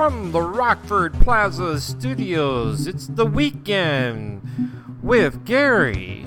from 0.00 0.32
the 0.32 0.40
Rockford 0.40 1.12
Plaza 1.20 1.78
studios. 1.78 2.86
It's 2.86 3.06
the 3.06 3.26
weekend 3.26 4.40
with 5.02 5.44
Gary. 5.44 6.24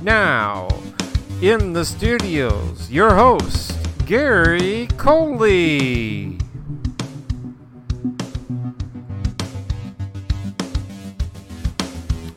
Now, 0.00 0.68
in 1.42 1.72
the 1.72 1.84
studios, 1.84 2.88
your 2.88 3.16
host, 3.16 3.76
Gary 4.06 4.86
Kohley. 4.92 6.40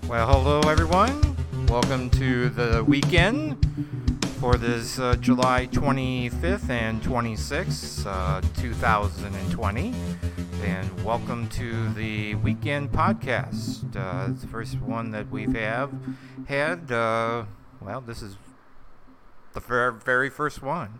Well, 0.08 0.28
hello 0.28 0.62
everyone. 0.62 1.38
Welcome 1.68 2.10
to 2.10 2.50
the 2.50 2.84
weekend 2.84 3.64
for 4.40 4.56
this 4.56 4.98
uh, 4.98 5.18
July 5.18 5.68
25th 5.68 6.68
and 6.72 7.00
26th, 7.04 8.08
uh, 8.08 8.42
2020. 8.60 9.94
And 10.62 11.06
welcome 11.06 11.48
to 11.50 11.90
the 11.94 12.36
weekend 12.36 12.92
podcast. 12.92 13.96
Uh, 13.96 14.32
it's 14.32 14.42
the 14.42 14.48
first 14.48 14.80
one 14.82 15.12
that 15.12 15.30
we've 15.30 15.54
have 15.56 15.92
had. 16.48 16.92
Uh, 16.92 17.46
well, 17.82 18.02
this 18.02 18.22
is 18.22 18.38
the 19.54 19.60
very, 19.60 19.94
very 19.94 20.30
first 20.30 20.62
one. 20.62 21.00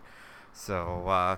So 0.52 1.06
uh, 1.08 1.36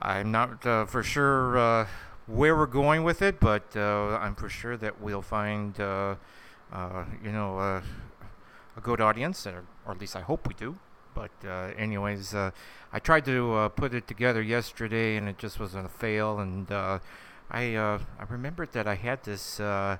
I'm 0.00 0.30
not 0.30 0.64
uh, 0.66 0.86
for 0.86 1.02
sure 1.02 1.58
uh, 1.58 1.86
where 2.26 2.56
we're 2.56 2.66
going 2.66 3.02
with 3.02 3.22
it, 3.22 3.40
but 3.40 3.76
uh, 3.76 4.18
I'm 4.20 4.34
for 4.34 4.48
sure 4.48 4.76
that 4.76 5.00
we'll 5.00 5.22
find, 5.22 5.76
you 5.78 7.32
know, 7.32 7.58
a 7.58 8.80
good 8.80 9.00
audience, 9.00 9.46
or, 9.46 9.64
or 9.84 9.92
at 9.92 10.00
least 10.00 10.16
I 10.16 10.20
hope 10.20 10.46
we 10.46 10.54
do. 10.54 10.76
But 11.14 11.30
uh, 11.44 11.70
anyways, 11.78 12.34
uh, 12.34 12.50
I 12.92 12.98
tried 12.98 13.24
to 13.26 13.54
uh, 13.54 13.68
put 13.68 13.94
it 13.94 14.08
together 14.08 14.42
yesterday, 14.42 15.16
and 15.16 15.28
it 15.28 15.38
just 15.38 15.60
was 15.60 15.74
a 15.74 15.88
fail. 15.88 16.40
And 16.40 16.68
I 17.50 17.74
uh, 17.74 17.98
I 18.18 18.24
remembered 18.28 18.72
that 18.72 18.86
I 18.86 18.94
had 18.94 19.22
this 19.24 19.60
uh, 19.60 19.98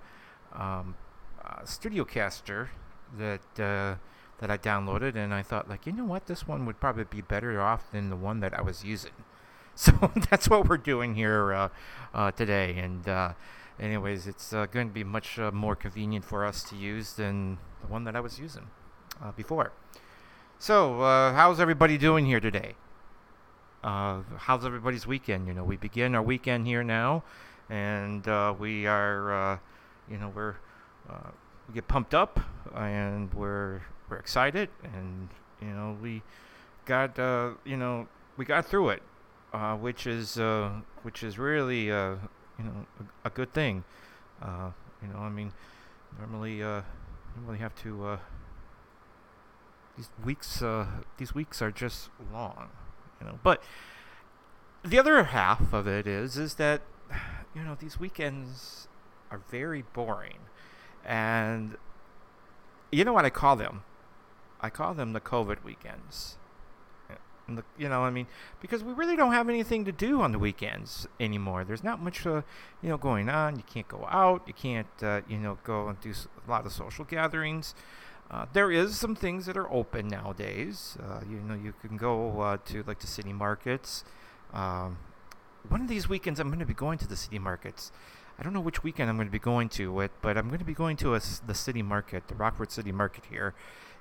um, 0.52 0.96
uh, 1.44 1.62
StudioCaster 1.62 2.68
that 3.18 3.60
uh, 3.60 3.96
that 4.38 4.50
I 4.50 4.58
downloaded, 4.58 5.14
and 5.14 5.32
I 5.32 5.42
thought, 5.42 5.68
like, 5.68 5.86
you 5.86 5.92
know 5.92 6.04
what, 6.04 6.26
this 6.26 6.46
one 6.46 6.66
would 6.66 6.80
probably 6.80 7.04
be 7.04 7.20
better 7.20 7.60
off 7.60 7.90
than 7.92 8.10
the 8.10 8.16
one 8.16 8.40
that 8.40 8.54
I 8.54 8.62
was 8.62 8.84
using. 8.84 9.12
So 9.76 9.92
that's 10.30 10.48
what 10.48 10.68
we're 10.68 10.76
doing 10.76 11.16
here 11.16 11.52
uh, 11.52 11.68
uh, 12.14 12.30
today. 12.30 12.78
And 12.78 13.34
anyways, 13.80 14.28
it's 14.28 14.52
going 14.52 14.86
to 14.86 14.94
be 14.94 15.02
much 15.02 15.36
more 15.52 15.74
convenient 15.74 16.24
for 16.24 16.44
us 16.44 16.62
to 16.70 16.76
use 16.76 17.14
than 17.14 17.58
the 17.80 17.88
one 17.88 18.04
that 18.04 18.14
I 18.14 18.20
was 18.20 18.38
using 18.38 18.68
before. 19.34 19.72
So, 20.60 21.00
how's 21.34 21.58
everybody 21.58 21.98
doing 21.98 22.24
here 22.24 22.38
today? 22.38 22.76
Uh, 23.84 24.22
how's 24.38 24.64
everybody's 24.64 25.06
weekend? 25.06 25.46
You 25.46 25.52
know, 25.52 25.62
we 25.62 25.76
begin 25.76 26.14
our 26.14 26.22
weekend 26.22 26.66
here 26.66 26.82
now, 26.82 27.22
and 27.68 28.26
uh, 28.26 28.54
we 28.58 28.86
are, 28.86 29.52
uh, 29.52 29.58
you 30.10 30.16
know, 30.16 30.32
we're 30.34 30.54
uh, 31.10 31.28
we 31.68 31.74
get 31.74 31.86
pumped 31.86 32.14
up, 32.14 32.40
and 32.74 33.32
we're 33.34 33.82
we're 34.08 34.16
excited, 34.16 34.70
and 34.82 35.28
you 35.60 35.68
know, 35.68 35.98
we 36.00 36.22
got, 36.86 37.18
uh, 37.18 37.50
you 37.66 37.76
know, 37.76 38.08
we 38.38 38.46
got 38.46 38.64
through 38.64 38.88
it, 38.88 39.02
which 39.80 40.06
is 40.06 40.36
which 41.02 41.22
is 41.22 41.38
really, 41.38 41.84
you 41.88 42.18
know, 42.58 42.86
a, 43.24 43.28
a 43.28 43.30
good 43.30 43.52
thing. 43.52 43.84
You 44.40 45.08
know, 45.12 45.18
I 45.18 45.28
mean, 45.28 45.52
normally, 46.18 46.60
normally 47.36 47.58
have 47.58 47.74
to. 47.82 48.18
These 49.98 50.08
weeks 50.24 50.62
uh, 50.62 50.86
these 51.18 51.34
weeks 51.34 51.60
are 51.60 51.70
just 51.70 52.08
long 52.32 52.70
you 53.24 53.30
know. 53.30 53.38
But 53.42 53.62
the 54.84 54.98
other 54.98 55.24
half 55.24 55.72
of 55.72 55.86
it 55.86 56.06
is 56.06 56.36
is 56.36 56.54
that 56.54 56.82
you 57.54 57.62
know 57.62 57.76
these 57.78 57.98
weekends 57.98 58.88
are 59.30 59.40
very 59.50 59.82
boring. 59.92 60.38
And 61.04 61.76
you 62.90 63.04
know 63.04 63.12
what 63.12 63.24
i 63.24 63.30
call 63.30 63.56
them? 63.56 63.82
I 64.60 64.70
call 64.70 64.94
them 64.94 65.12
the 65.12 65.20
covid 65.20 65.64
weekends. 65.64 66.36
The, 67.46 67.62
you 67.76 67.90
know 67.90 68.00
i 68.04 68.08
mean 68.08 68.26
because 68.62 68.82
we 68.82 68.94
really 68.94 69.16
don't 69.16 69.32
have 69.32 69.50
anything 69.50 69.84
to 69.84 69.92
do 69.92 70.22
on 70.22 70.32
the 70.32 70.38
weekends 70.38 71.06
anymore. 71.20 71.62
There's 71.64 71.84
not 71.84 72.00
much 72.00 72.26
uh, 72.26 72.40
you 72.82 72.88
know 72.88 72.96
going 72.96 73.28
on. 73.28 73.56
You 73.56 73.64
can't 73.64 73.86
go 73.86 74.06
out. 74.10 74.42
You 74.46 74.54
can't 74.54 75.02
uh, 75.02 75.20
you 75.28 75.36
know 75.38 75.58
go 75.62 75.88
and 75.88 76.00
do 76.00 76.12
a 76.12 76.50
lot 76.50 76.64
of 76.64 76.72
social 76.72 77.04
gatherings 77.04 77.74
uh, 78.30 78.46
there 78.52 78.70
is 78.70 78.96
some 78.96 79.14
things 79.14 79.46
that 79.46 79.56
are 79.56 79.70
open 79.70 80.08
nowadays. 80.08 80.96
Uh, 81.00 81.20
you 81.28 81.36
know, 81.36 81.54
you 81.54 81.74
can 81.80 81.96
go 81.96 82.40
uh, 82.40 82.56
to 82.66 82.82
like 82.86 83.00
the 83.00 83.06
city 83.06 83.32
markets. 83.32 84.04
Um, 84.52 84.98
one 85.68 85.80
of 85.80 85.88
these 85.88 86.08
weekends, 86.08 86.40
I'm 86.40 86.48
going 86.48 86.58
to 86.58 86.66
be 86.66 86.74
going 86.74 86.98
to 86.98 87.06
the 87.06 87.16
city 87.16 87.38
markets. 87.38 87.92
I 88.38 88.42
don't 88.42 88.52
know 88.52 88.60
which 88.60 88.82
weekend 88.82 89.08
I'm 89.08 89.16
going 89.16 89.28
to 89.28 89.32
be 89.32 89.38
going 89.38 89.68
to 89.70 90.00
it, 90.00 90.10
but 90.20 90.36
I'm 90.36 90.48
going 90.48 90.58
to 90.58 90.64
be 90.64 90.74
going 90.74 90.96
to 90.98 91.14
a 91.14 91.20
the 91.46 91.54
city 91.54 91.82
market, 91.82 92.26
the 92.28 92.34
Rockford 92.34 92.72
City 92.72 92.90
Market 92.90 93.24
here, 93.30 93.54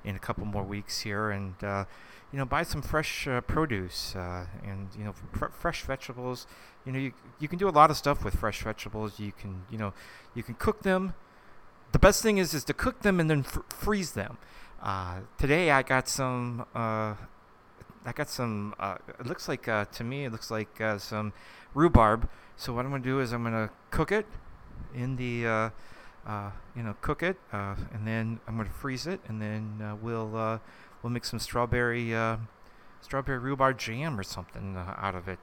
in 0.04 0.16
a 0.16 0.20
couple 0.20 0.46
more 0.46 0.64
weeks 0.64 1.02
here, 1.02 1.30
and 1.30 1.62
uh, 1.64 1.86
you 2.32 2.40
know, 2.40 2.46
buy 2.46 2.64
some 2.64 2.82
fresh 2.82 3.28
uh, 3.28 3.42
produce 3.42 4.16
and 4.16 4.88
you 4.98 5.04
know, 5.04 5.14
fr- 5.34 5.52
fresh 5.52 5.84
vegetables. 5.84 6.48
You 6.86 6.92
know, 6.92 7.00
you 7.00 7.14
you 7.40 7.48
can 7.48 7.60
do 7.60 7.70
a 7.70 7.72
lot 7.72 7.92
of 7.92 7.98
stuff 7.98 8.26
with 8.26 8.36
fresh 8.36 8.64
vegetables. 8.64 9.20
You 9.20 9.32
can 9.32 9.66
you 9.70 9.78
know, 9.78 9.94
you 10.34 10.42
can 10.42 10.56
cook 10.56 10.82
them 10.82 11.14
the 11.94 12.00
best 12.00 12.22
thing 12.22 12.40
is 12.40 12.54
is 12.54 12.66
to 12.66 12.74
cook 12.74 13.04
them 13.04 13.20
and 13.22 13.30
then 13.30 13.44
fr- 13.44 13.62
freeze 13.70 14.12
them. 14.12 14.38
Uh, 14.82 15.20
today 15.38 15.72
I 15.72 15.84
got 15.84 16.10
some. 16.10 16.66
Uh, 16.76 17.16
I 18.06 18.12
got 18.14 18.30
some. 18.30 18.76
Uh, 18.78 18.98
it 19.20 19.26
looks 19.26 19.48
like 19.48 19.68
uh, 19.70 19.86
to 19.86 20.04
me 20.04 20.26
it 20.26 20.32
looks 20.32 20.52
like 20.52 20.82
uh, 20.82 20.98
some 20.98 21.32
rhubarb. 21.74 22.28
So 22.58 22.74
what 22.74 22.84
I'm 22.84 22.92
gonna 22.92 23.04
do 23.04 23.22
is 23.22 23.32
I'm 23.32 23.44
gonna 23.44 23.70
cook 23.92 24.12
it 24.12 24.26
in 24.94 25.16
the. 25.16 25.72
Uh, 26.26 26.52
you 26.74 26.82
know, 26.82 26.96
cook 27.02 27.22
it, 27.22 27.38
and 27.52 28.08
then 28.08 28.40
I'm 28.48 28.56
gonna 28.58 28.70
freeze 28.70 29.08
it, 29.08 29.20
and 29.28 29.42
then 29.42 29.98
we'll 30.02 30.60
we'll 31.02 31.12
make 31.12 31.26
some 31.26 31.38
strawberry 31.38 32.16
strawberry 33.02 33.40
rhubarb 33.40 33.78
jam 33.78 34.18
or 34.18 34.24
something 34.24 34.78
out 34.78 35.16
of 35.16 35.28
it 35.28 35.40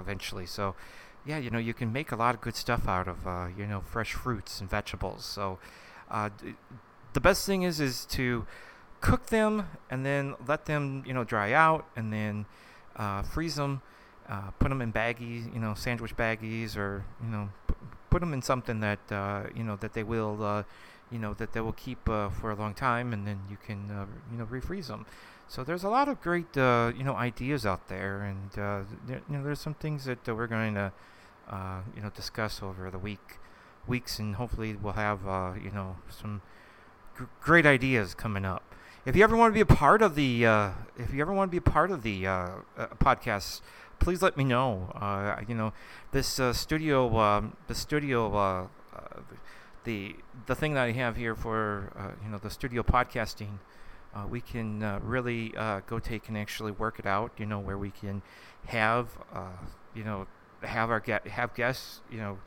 eventually. 0.00 0.46
So, 0.46 0.76
yeah, 1.24 1.38
you 1.38 1.50
know, 1.50 1.58
you 1.58 1.74
can 1.74 1.92
make 1.92 2.12
a 2.12 2.16
lot 2.16 2.34
of 2.34 2.40
good 2.40 2.56
stuff 2.56 2.88
out 2.88 3.08
of 3.08 3.26
uh, 3.26 3.46
you 3.56 3.66
know 3.66 3.80
fresh 3.80 4.12
fruits 4.12 4.60
and 4.60 4.68
vegetables. 4.68 5.24
So, 5.24 5.58
uh, 6.10 6.30
the 7.12 7.20
best 7.20 7.46
thing 7.46 7.62
is 7.62 7.80
is 7.80 8.04
to 8.06 8.46
cook 9.00 9.26
them 9.26 9.66
and 9.90 10.06
then 10.06 10.34
let 10.46 10.66
them 10.66 11.02
you 11.06 11.12
know 11.12 11.24
dry 11.24 11.52
out 11.52 11.86
and 11.96 12.12
then 12.12 12.46
uh, 12.96 13.22
freeze 13.22 13.56
them. 13.56 13.82
Uh, 14.28 14.50
put 14.58 14.68
them 14.68 14.80
in 14.80 14.92
baggies, 14.92 15.52
you 15.52 15.60
know, 15.60 15.74
sandwich 15.74 16.16
baggies, 16.16 16.76
or 16.76 17.04
you 17.22 17.28
know, 17.28 17.48
p- 17.66 17.74
put 18.08 18.20
them 18.20 18.32
in 18.32 18.40
something 18.40 18.80
that 18.80 19.00
uh, 19.10 19.42
you 19.54 19.64
know 19.64 19.76
that 19.76 19.92
they 19.92 20.02
will, 20.04 20.42
uh, 20.42 20.62
you 21.10 21.18
know, 21.18 21.34
that 21.34 21.52
they 21.52 21.60
will 21.60 21.72
keep 21.72 22.04
for 22.04 22.50
a 22.50 22.54
long 22.54 22.72
time, 22.72 23.12
and 23.12 23.26
then 23.26 23.40
you 23.50 23.56
can 23.66 23.88
you 24.30 24.38
know 24.38 24.46
refreeze 24.46 24.86
them. 24.86 25.04
So 25.52 25.62
there's 25.62 25.84
a 25.84 25.90
lot 25.90 26.08
of 26.08 26.22
great 26.22 26.56
uh, 26.56 26.92
you 26.96 27.04
know 27.04 27.14
ideas 27.14 27.66
out 27.66 27.88
there, 27.88 28.22
and 28.22 28.58
uh, 28.58 28.88
there, 29.06 29.20
you 29.28 29.36
know 29.36 29.44
there's 29.44 29.60
some 29.60 29.74
things 29.74 30.06
that 30.06 30.26
uh, 30.26 30.34
we're 30.34 30.46
going 30.46 30.72
to 30.72 30.90
uh, 31.46 31.80
you 31.94 32.00
know 32.00 32.08
discuss 32.08 32.62
over 32.62 32.90
the 32.90 32.96
week 32.96 33.36
weeks, 33.86 34.18
and 34.18 34.36
hopefully 34.36 34.74
we'll 34.74 34.94
have 34.94 35.28
uh, 35.28 35.52
you 35.62 35.70
know 35.70 35.96
some 36.08 36.40
gr- 37.14 37.24
great 37.42 37.66
ideas 37.66 38.14
coming 38.14 38.46
up. 38.46 38.62
If 39.04 39.14
you 39.14 39.22
ever 39.22 39.36
want 39.36 39.52
to 39.52 39.54
be 39.54 39.60
a 39.60 39.66
part 39.66 40.00
of 40.00 40.14
the, 40.14 40.46
uh, 40.46 40.70
if 40.96 41.12
you 41.12 41.20
ever 41.20 41.34
want 41.34 41.50
to 41.50 41.52
be 41.52 41.58
a 41.58 41.70
part 41.70 41.90
of 41.90 42.02
the 42.02 42.22
podcast, 42.98 43.60
please 43.98 44.22
let 44.22 44.38
me 44.38 44.44
know. 44.44 44.88
You 45.46 45.54
know, 45.54 45.74
this 46.12 46.40
studio, 46.52 47.14
um, 47.18 47.58
the 47.66 47.74
studio, 47.74 48.70
the 49.84 50.16
the 50.46 50.54
thing 50.54 50.72
that 50.72 50.84
I 50.84 50.92
have 50.92 51.16
here 51.16 51.34
for 51.34 52.16
you 52.24 52.30
know 52.30 52.38
the 52.38 52.48
studio 52.48 52.82
podcasting, 52.82 53.58
uh, 54.14 54.26
we 54.28 54.40
can 54.40 54.82
uh, 54.82 55.00
really 55.02 55.54
uh, 55.56 55.80
go 55.86 55.98
take 55.98 56.28
and 56.28 56.36
actually 56.36 56.72
work 56.72 56.98
it 56.98 57.06
out. 57.06 57.32
You 57.38 57.46
know, 57.46 57.58
where 57.58 57.78
we 57.78 57.90
can 57.90 58.22
have 58.66 59.08
uh, 59.34 59.56
you 59.94 60.04
know 60.04 60.26
have 60.62 60.90
our 60.90 61.00
get 61.00 61.26
have 61.26 61.54
guests. 61.54 62.00
You 62.10 62.18
know, 62.18 62.38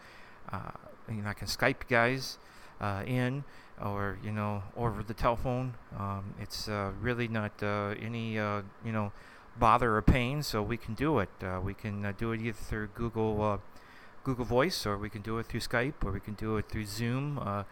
uh, 0.51 0.71
you 1.09 1.21
know 1.21 1.29
I 1.29 1.33
can 1.33 1.47
Skype 1.47 1.87
guys 1.89 2.37
uh, 2.79 3.03
in 3.05 3.43
or 3.81 4.17
you 4.23 4.31
know 4.31 4.63
over 4.77 5.01
the 5.01 5.13
telephone. 5.13 5.73
Um, 5.97 6.35
it's 6.39 6.67
really 7.01 7.27
not 7.27 7.63
any 7.63 8.33
you 8.33 8.91
know 8.91 9.11
bother 9.57 9.95
or 9.95 10.01
pain, 10.01 10.43
so 10.43 10.61
we 10.61 10.77
can 10.77 10.93
do 10.93 11.19
it. 11.19 11.29
We 11.63 11.73
can 11.73 12.13
do 12.17 12.31
it 12.31 12.41
either 12.41 12.57
through 12.57 12.89
Google 12.93 13.59
Google 14.23 14.45
Voice, 14.45 14.85
or 14.85 14.97
we 14.97 15.09
can 15.09 15.21
do 15.21 15.39
it 15.39 15.47
through 15.47 15.61
Skype, 15.61 16.03
or 16.03 16.11
we 16.11 16.19
can 16.19 16.35
do 16.35 16.57
it 16.57 16.69
through 16.69 16.85
Zoom. 16.85 17.65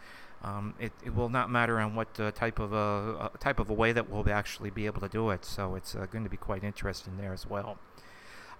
Uh, 0.44 0.48
um, 0.48 0.74
it, 0.78 0.92
it 1.04 1.14
will 1.14 1.28
not 1.28 1.50
matter 1.50 1.80
on 1.80 1.94
what 1.94 2.08
uh, 2.20 2.30
type 2.30 2.58
of 2.58 2.72
a 2.72 2.76
uh, 2.76 3.28
type 3.40 3.58
of 3.58 3.70
a 3.70 3.72
way 3.72 3.92
that 3.92 4.10
we'll 4.10 4.28
actually 4.30 4.70
be 4.70 4.86
able 4.86 5.00
to 5.00 5.08
do 5.08 5.30
it. 5.30 5.44
So 5.44 5.74
it's 5.74 5.94
uh, 5.94 6.06
going 6.06 6.24
to 6.24 6.30
be 6.30 6.36
quite 6.36 6.64
interesting 6.64 7.16
there 7.16 7.32
as 7.32 7.46
well. 7.48 7.78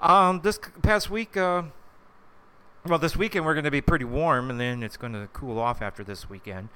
Um, 0.01 0.41
this 0.43 0.59
past 0.83 1.11
week, 1.11 1.37
uh, 1.37 1.63
well, 2.87 2.99
this 2.99 3.17
weekend 3.17 3.45
we're 3.45 3.55
going 3.55 3.65
to 3.65 3.71
be 3.71 3.81
pretty 3.81 4.05
warm, 4.05 4.51
and 4.51 4.61
then 4.61 4.83
it's 4.83 4.97
going 4.97 5.13
to 5.13 5.29
cool 5.33 5.59
off 5.59 5.83
after 5.83 6.05
this 6.05 6.29
weekend. 6.29 6.69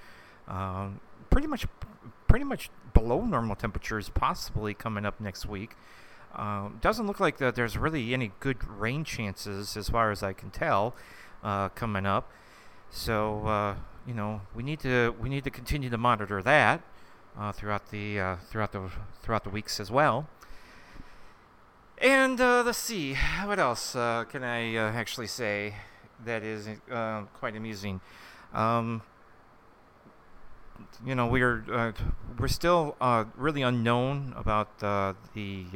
Um, 0.46 1.00
pretty 1.30 1.46
much, 1.46 1.66
pretty 2.26 2.44
much 2.44 2.70
below 2.94 3.24
normal 3.24 3.56
temperatures, 3.56 4.08
possibly 4.08 4.74
coming 4.74 5.04
up 5.04 5.20
next 5.20 5.46
week. 5.46 5.76
Um, 6.34 6.78
doesn't 6.80 7.06
look 7.06 7.20
like 7.20 7.38
that 7.38 7.54
there's 7.54 7.76
really 7.76 8.12
any 8.14 8.32
good 8.38 8.66
rain 8.68 9.04
chances 9.04 9.76
as 9.76 9.88
far 9.88 10.10
as 10.10 10.22
I 10.22 10.32
can 10.32 10.50
tell. 10.50 10.94
uh, 11.42 11.68
coming 11.70 12.06
up. 12.06 12.30
So 12.90 13.46
uh, 13.46 13.76
you 14.08 14.14
know 14.14 14.40
we 14.54 14.62
need 14.62 14.80
to 14.80 15.14
we 15.20 15.28
need 15.28 15.44
to 15.44 15.50
continue 15.50 15.90
to 15.90 15.98
monitor 15.98 16.42
that 16.42 16.82
uh, 17.38 17.52
throughout 17.52 17.90
the 17.90 18.18
uh, 18.18 18.36
throughout 18.48 18.72
the 18.72 18.90
throughout 19.22 19.44
the 19.44 19.50
weeks 19.50 19.78
as 19.78 19.90
well. 19.90 20.26
And 21.98 22.40
uh, 22.40 22.62
let's 22.64 22.78
see, 22.78 23.16
what 23.44 23.58
else 23.58 23.94
uh, 23.94 24.24
can 24.24 24.42
I 24.42 24.76
uh, 24.76 24.92
actually 24.92 25.26
say 25.26 25.74
that 26.24 26.42
is 26.42 26.68
uh, 26.90 27.22
quite 27.34 27.54
amusing? 27.54 28.00
Um, 28.54 29.02
you 31.04 31.14
know, 31.14 31.26
we're 31.26 31.92
we're 32.38 32.48
still 32.48 32.96
really 33.36 33.62
unknown 33.62 34.32
about 34.36 34.78
the 34.78 35.16
the 35.34 35.66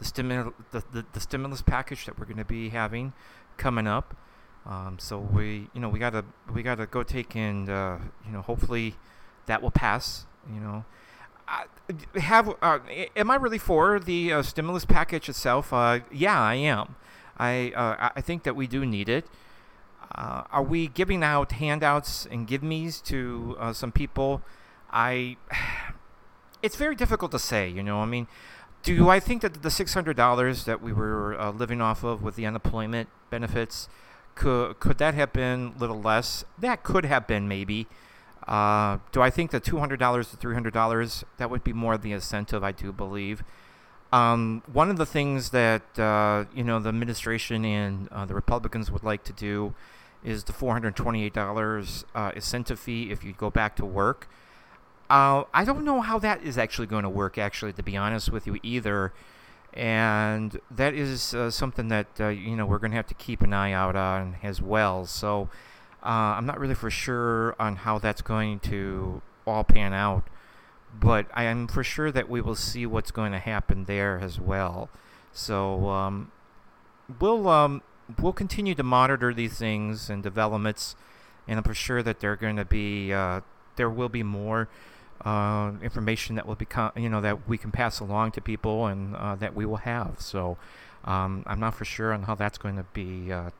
the, 0.00 0.52
the, 0.72 1.04
the, 1.12 1.20
stimulus 1.20 1.62
package 1.62 2.06
that 2.06 2.18
we're 2.18 2.24
going 2.24 2.36
to 2.38 2.44
be 2.44 2.70
having 2.70 3.12
coming 3.56 3.86
up. 3.86 4.16
Um, 4.64 4.98
so 4.98 5.18
we 5.18 5.68
you 5.74 5.80
know 5.80 5.88
we 5.88 5.98
gotta 5.98 6.24
we 6.52 6.62
gotta 6.62 6.86
go 6.86 7.02
take 7.02 7.34
and 7.34 7.66
you 7.68 8.32
know 8.32 8.42
hopefully 8.42 8.96
that 9.46 9.62
will 9.62 9.72
pass. 9.72 10.26
You 10.52 10.60
know 10.60 10.84
have 12.16 12.54
uh, 12.62 12.78
am 13.16 13.30
I 13.30 13.36
really 13.36 13.58
for 13.58 13.98
the 13.98 14.32
uh, 14.32 14.42
stimulus 14.42 14.84
package 14.84 15.28
itself? 15.28 15.72
Uh, 15.72 16.00
yeah, 16.10 16.40
I 16.40 16.54
am. 16.54 16.96
I 17.38 17.72
uh, 17.74 18.10
I 18.14 18.20
think 18.20 18.44
that 18.44 18.56
we 18.56 18.66
do 18.66 18.86
need 18.86 19.08
it. 19.08 19.26
Uh, 20.14 20.44
are 20.50 20.62
we 20.62 20.88
giving 20.88 21.22
out 21.22 21.52
handouts 21.52 22.26
and 22.30 22.46
give 22.46 22.62
me's 22.62 23.00
to 23.02 23.56
uh, 23.58 23.72
some 23.72 23.92
people? 23.92 24.42
I. 24.90 25.36
It's 26.62 26.76
very 26.76 26.94
difficult 26.94 27.32
to 27.32 27.40
say. 27.40 27.68
You 27.68 27.82
know, 27.82 27.98
I 28.02 28.06
mean, 28.06 28.28
do 28.84 29.08
I 29.08 29.18
think 29.18 29.42
that 29.42 29.64
the 29.64 29.70
six 29.70 29.94
hundred 29.94 30.16
dollars 30.16 30.64
that 30.64 30.80
we 30.80 30.92
were 30.92 31.36
living 31.50 31.80
off 31.80 32.04
of 32.04 32.22
with 32.22 32.36
the 32.36 32.46
unemployment 32.46 33.08
benefits 33.30 33.88
could 34.34 34.80
could 34.80 34.98
that 34.98 35.14
have 35.14 35.32
been 35.32 35.74
a 35.76 35.78
little 35.78 36.00
less? 36.00 36.44
That 36.58 36.82
could 36.82 37.04
have 37.04 37.26
been 37.26 37.48
maybe. 37.48 37.86
Uh, 38.46 38.98
do 39.12 39.22
I 39.22 39.30
think 39.30 39.50
the 39.50 39.60
$200 39.60 40.30
to 40.30 40.36
$300, 40.36 41.24
that 41.36 41.50
would 41.50 41.62
be 41.62 41.72
more 41.72 41.96
the 41.96 42.12
incentive, 42.12 42.64
I 42.64 42.72
do 42.72 42.92
believe. 42.92 43.44
Um, 44.12 44.62
one 44.70 44.90
of 44.90 44.98
the 44.98 45.06
things 45.06 45.50
that, 45.50 45.98
uh, 45.98 46.44
you 46.54 46.64
know, 46.64 46.78
the 46.80 46.88
administration 46.88 47.64
and 47.64 48.08
uh, 48.10 48.26
the 48.26 48.34
Republicans 48.34 48.90
would 48.90 49.04
like 49.04 49.24
to 49.24 49.32
do 49.32 49.74
is 50.24 50.44
the 50.44 50.52
$428 50.52 52.04
uh, 52.14 52.32
incentive 52.34 52.78
fee 52.78 53.10
if 53.10 53.24
you 53.24 53.32
go 53.32 53.48
back 53.48 53.76
to 53.76 53.86
work. 53.86 54.28
Uh, 55.08 55.44
I 55.54 55.64
don't 55.64 55.84
know 55.84 56.00
how 56.00 56.18
that 56.18 56.42
is 56.42 56.58
actually 56.58 56.86
going 56.86 57.02
to 57.04 57.08
work, 57.08 57.38
actually, 57.38 57.72
to 57.74 57.82
be 57.82 57.96
honest 57.96 58.30
with 58.30 58.46
you, 58.46 58.58
either. 58.62 59.12
And 59.74 60.60
that 60.70 60.94
is 60.94 61.34
uh, 61.34 61.50
something 61.50 61.88
that, 61.88 62.06
you 62.18 62.56
know, 62.56 62.66
we're 62.66 62.78
going 62.78 62.90
to 62.90 62.96
have 62.96 63.06
to 63.06 63.14
keep 63.14 63.40
an 63.40 63.52
eye 63.54 63.72
out 63.72 63.96
on 63.96 64.36
as 64.42 64.60
well. 64.60 65.06
So, 65.06 65.48
uh, 66.02 66.34
I'm 66.36 66.46
not 66.46 66.58
really 66.58 66.74
for 66.74 66.90
sure 66.90 67.54
on 67.60 67.76
how 67.76 67.98
that's 67.98 68.22
going 68.22 68.58
to 68.60 69.22
all 69.46 69.62
pan 69.62 69.92
out, 69.92 70.24
but 70.92 71.26
I 71.32 71.44
am 71.44 71.68
for 71.68 71.84
sure 71.84 72.10
that 72.10 72.28
we 72.28 72.40
will 72.40 72.56
see 72.56 72.86
what's 72.86 73.12
going 73.12 73.32
to 73.32 73.38
happen 73.38 73.84
there 73.84 74.18
as 74.20 74.40
well. 74.40 74.90
So 75.32 75.88
um, 75.88 76.32
we'll 77.20 77.48
um, 77.48 77.82
we'll 78.20 78.32
continue 78.32 78.74
to 78.74 78.82
monitor 78.82 79.32
these 79.32 79.58
things 79.58 80.10
and 80.10 80.22
developments, 80.22 80.96
and 81.46 81.58
I'm 81.58 81.64
for 81.64 81.74
sure 81.74 82.02
that 82.02 82.18
they're 82.20 82.36
going 82.36 82.56
to 82.56 82.64
be 82.64 83.12
uh, 83.12 83.40
there 83.76 83.88
will 83.90 84.08
be 84.08 84.24
more 84.24 84.68
uh, 85.24 85.72
information 85.82 86.36
that 86.36 86.46
will 86.46 86.54
become 86.54 86.92
you 86.96 87.08
know 87.08 87.20
that 87.20 87.48
we 87.48 87.56
can 87.56 87.70
pass 87.70 88.00
along 88.00 88.32
to 88.32 88.40
people 88.40 88.86
and 88.86 89.14
uh, 89.16 89.34
that 89.36 89.54
we 89.54 89.64
will 89.64 89.78
have. 89.78 90.16
So 90.18 90.56
um, 91.04 91.44
I'm 91.46 91.60
not 91.60 91.74
for 91.74 91.84
sure 91.84 92.12
on 92.12 92.24
how 92.24 92.34
that's 92.34 92.58
going 92.58 92.76
to 92.76 92.84
be, 92.92 93.32
uh, 93.32 93.36
uh, 93.36 93.50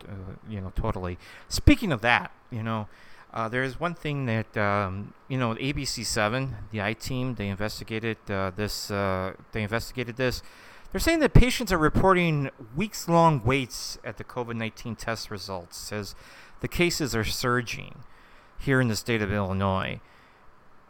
you 0.48 0.60
know, 0.60 0.72
totally. 0.76 1.18
Speaking 1.48 1.92
of 1.92 2.00
that, 2.02 2.30
you 2.50 2.62
know, 2.62 2.88
uh, 3.34 3.48
there 3.48 3.62
is 3.62 3.80
one 3.80 3.94
thing 3.94 4.26
that 4.26 4.56
um, 4.56 5.14
you 5.28 5.38
know, 5.38 5.54
ABC7, 5.54 6.50
the 6.70 6.82
I 6.82 6.92
team, 6.92 7.34
they 7.36 7.48
investigated 7.48 8.18
uh, 8.28 8.50
this. 8.54 8.88
They 8.88 9.34
investigated 9.54 10.16
this. 10.16 10.42
They're 10.90 11.00
saying 11.00 11.20
that 11.20 11.32
patients 11.32 11.72
are 11.72 11.78
reporting 11.78 12.50
weeks-long 12.76 13.42
waits 13.44 13.98
at 14.04 14.18
the 14.18 14.24
COVID-19 14.24 14.98
test 14.98 15.30
results 15.30 15.90
as 15.90 16.14
the 16.60 16.68
cases 16.68 17.16
are 17.16 17.24
surging 17.24 18.04
here 18.58 18.78
in 18.78 18.88
the 18.88 18.96
state 18.96 19.22
of 19.22 19.32
Illinois. 19.32 20.00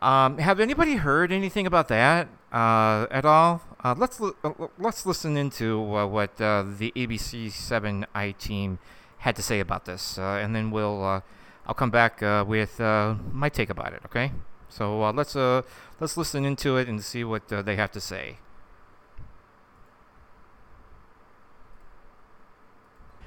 Um, 0.02 0.38
have 0.38 0.58
anybody 0.58 0.96
heard 0.96 1.30
anything 1.30 1.64
about 1.64 1.86
that 1.86 2.26
uh, 2.52 3.06
at 3.08 3.24
all? 3.24 3.62
Uh, 3.84 3.94
let's 3.96 4.18
li- 4.18 4.32
uh, 4.42 4.50
let's 4.76 5.06
listen 5.06 5.36
into 5.36 5.78
uh, 5.96 6.08
what 6.08 6.40
uh, 6.40 6.64
the 6.66 6.92
ABC 6.96 7.52
Seven 7.52 8.04
I 8.12 8.32
team 8.32 8.80
had 9.18 9.36
to 9.36 9.42
say 9.42 9.60
about 9.60 9.84
this, 9.84 10.18
and 10.18 10.56
then 10.56 10.72
we'll 10.72 11.22
I'll 11.66 11.74
come 11.74 11.90
back 11.90 12.20
with 12.20 12.80
my 12.80 13.48
take 13.48 13.70
about 13.70 13.92
it. 13.92 14.02
Okay, 14.06 14.32
so 14.68 15.08
let's 15.12 15.36
let's 15.36 16.16
listen 16.16 16.44
into 16.44 16.76
it 16.78 16.88
and 16.88 17.02
see 17.04 17.22
what 17.22 17.46
they 17.46 17.76
have 17.76 17.92
to 17.92 18.00
say. 18.00 18.38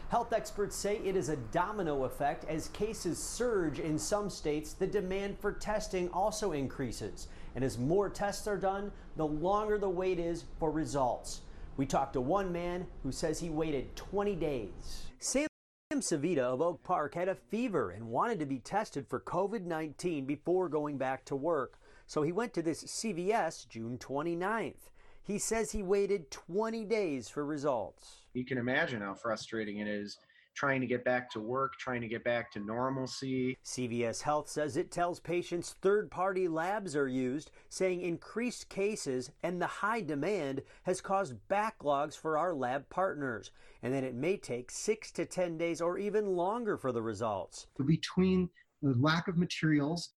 Health 0.09 0.33
experts 0.33 0.75
say 0.75 0.97
it 1.03 1.15
is 1.15 1.29
a 1.29 1.35
domino 1.35 2.03
effect. 2.03 2.45
As 2.45 2.67
cases 2.69 3.17
surge 3.17 3.79
in 3.79 3.97
some 3.97 4.29
states, 4.29 4.73
the 4.73 4.85
demand 4.85 5.39
for 5.39 5.51
testing 5.51 6.09
also 6.09 6.51
increases. 6.51 7.27
And 7.55 7.63
as 7.63 7.77
more 7.77 8.09
tests 8.09 8.47
are 8.47 8.57
done, 8.57 8.91
the 9.15 9.25
longer 9.25 9.77
the 9.77 9.89
wait 9.89 10.19
is 10.19 10.45
for 10.59 10.69
results. 10.69 11.41
We 11.77 11.85
talked 11.85 12.13
to 12.13 12.21
one 12.21 12.51
man 12.51 12.85
who 13.03 13.11
says 13.11 13.39
he 13.39 13.49
waited 13.49 13.95
20 13.95 14.35
days. 14.35 15.07
Sam 15.19 15.47
Savita 15.93 16.39
of 16.39 16.61
Oak 16.61 16.83
Park 16.83 17.15
had 17.15 17.27
a 17.27 17.35
fever 17.35 17.89
and 17.91 18.07
wanted 18.07 18.39
to 18.39 18.45
be 18.45 18.59
tested 18.59 19.07
for 19.07 19.19
COVID 19.19 19.65
19 19.65 20.25
before 20.25 20.69
going 20.69 20.97
back 20.97 21.25
to 21.25 21.35
work. 21.35 21.79
So 22.07 22.21
he 22.21 22.31
went 22.31 22.53
to 22.53 22.61
this 22.61 22.83
CVS 22.83 23.67
June 23.67 23.97
29th. 23.97 24.89
He 25.25 25.39
says 25.39 25.71
he 25.71 25.83
waited 25.83 26.31
20 26.31 26.85
days 26.85 27.27
for 27.29 27.45
results 27.45 28.25
you 28.35 28.45
can 28.45 28.57
imagine 28.57 29.01
how 29.01 29.15
frustrating 29.15 29.79
it 29.79 29.87
is 29.87 30.17
trying 30.53 30.79
to 30.79 30.87
get 30.87 31.03
back 31.03 31.29
to 31.29 31.41
work, 31.41 31.73
trying 31.77 31.99
to 31.99 32.07
get 32.07 32.23
back 32.23 32.49
to 32.49 32.61
normalcy. 32.61 33.57
CVS 33.65 34.21
Health 34.21 34.47
says 34.47 34.77
it 34.77 34.89
tells 34.89 35.19
patients 35.19 35.75
third 35.81 36.09
party 36.09 36.47
labs 36.47 36.95
are 36.95 37.09
used, 37.09 37.51
saying 37.67 38.01
increased 38.01 38.69
cases 38.69 39.31
and 39.43 39.61
the 39.61 39.67
high 39.67 39.99
demand 39.99 40.61
has 40.83 41.01
caused 41.01 41.35
backlogs 41.49 42.17
for 42.17 42.37
our 42.37 42.53
lab 42.53 42.87
partners, 42.89 43.51
and 43.83 43.93
that 43.93 44.05
it 44.05 44.15
may 44.15 44.37
take 44.37 44.71
six 44.71 45.11
to 45.11 45.25
10 45.25 45.57
days 45.57 45.81
or 45.81 45.97
even 45.97 46.37
longer 46.37 46.77
for 46.77 46.93
the 46.93 47.01
results. 47.01 47.67
Between 47.85 48.49
the 48.81 48.95
lack 48.97 49.27
of 49.27 49.37
materials 49.37 50.13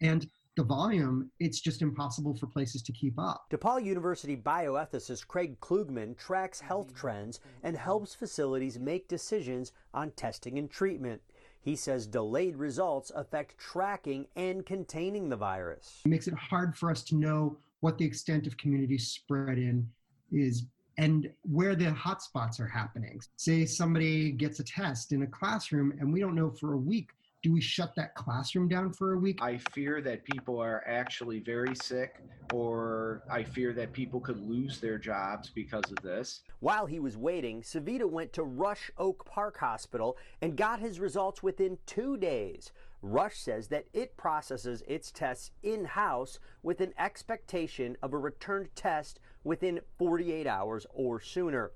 and 0.00 0.28
the 0.58 0.64
volume, 0.64 1.30
it's 1.38 1.60
just 1.60 1.82
impossible 1.82 2.34
for 2.34 2.48
places 2.48 2.82
to 2.82 2.92
keep 2.92 3.16
up. 3.16 3.46
DePaul 3.48 3.84
University 3.84 4.36
bioethicist 4.36 5.28
Craig 5.28 5.58
Klugman 5.60 6.18
tracks 6.18 6.60
health 6.60 6.92
trends 6.92 7.38
and 7.62 7.76
helps 7.76 8.12
facilities 8.12 8.76
make 8.76 9.06
decisions 9.06 9.70
on 9.94 10.10
testing 10.10 10.58
and 10.58 10.68
treatment. 10.68 11.22
He 11.60 11.76
says 11.76 12.08
delayed 12.08 12.56
results 12.56 13.12
affect 13.14 13.56
tracking 13.56 14.26
and 14.34 14.66
containing 14.66 15.28
the 15.28 15.36
virus. 15.36 16.00
It 16.04 16.08
makes 16.08 16.26
it 16.26 16.34
hard 16.34 16.76
for 16.76 16.90
us 16.90 17.04
to 17.04 17.14
know 17.14 17.56
what 17.78 17.96
the 17.96 18.04
extent 18.04 18.48
of 18.48 18.56
community 18.56 18.98
spread 18.98 19.58
in 19.58 19.88
is 20.32 20.66
and 20.98 21.30
where 21.42 21.76
the 21.76 21.92
hotspots 21.92 22.58
are 22.58 22.66
happening. 22.66 23.20
Say 23.36 23.64
somebody 23.64 24.32
gets 24.32 24.58
a 24.58 24.64
test 24.64 25.12
in 25.12 25.22
a 25.22 25.26
classroom 25.28 25.94
and 26.00 26.12
we 26.12 26.18
don't 26.18 26.34
know 26.34 26.50
for 26.50 26.72
a 26.72 26.78
week 26.78 27.10
do 27.42 27.52
we 27.52 27.60
shut 27.60 27.94
that 27.94 28.14
classroom 28.16 28.68
down 28.68 28.92
for 28.92 29.12
a 29.12 29.18
week? 29.18 29.38
I 29.40 29.58
fear 29.58 30.00
that 30.02 30.24
people 30.24 30.60
are 30.60 30.82
actually 30.86 31.38
very 31.38 31.74
sick, 31.76 32.20
or 32.52 33.22
I 33.30 33.44
fear 33.44 33.72
that 33.74 33.92
people 33.92 34.18
could 34.18 34.40
lose 34.40 34.80
their 34.80 34.98
jobs 34.98 35.50
because 35.54 35.84
of 35.90 36.02
this. 36.02 36.40
While 36.58 36.86
he 36.86 36.98
was 36.98 37.16
waiting, 37.16 37.62
Savita 37.62 38.10
went 38.10 38.32
to 38.32 38.42
Rush 38.42 38.90
Oak 38.98 39.24
Park 39.24 39.58
Hospital 39.58 40.16
and 40.42 40.56
got 40.56 40.80
his 40.80 40.98
results 40.98 41.40
within 41.40 41.78
two 41.86 42.16
days. 42.16 42.72
Rush 43.02 43.38
says 43.38 43.68
that 43.68 43.86
it 43.92 44.16
processes 44.16 44.82
its 44.88 45.12
tests 45.12 45.52
in 45.62 45.84
house 45.84 46.40
with 46.64 46.80
an 46.80 46.92
expectation 46.98 47.96
of 48.02 48.12
a 48.12 48.18
returned 48.18 48.74
test 48.74 49.20
within 49.44 49.78
48 49.96 50.48
hours 50.48 50.86
or 50.92 51.20
sooner. 51.20 51.70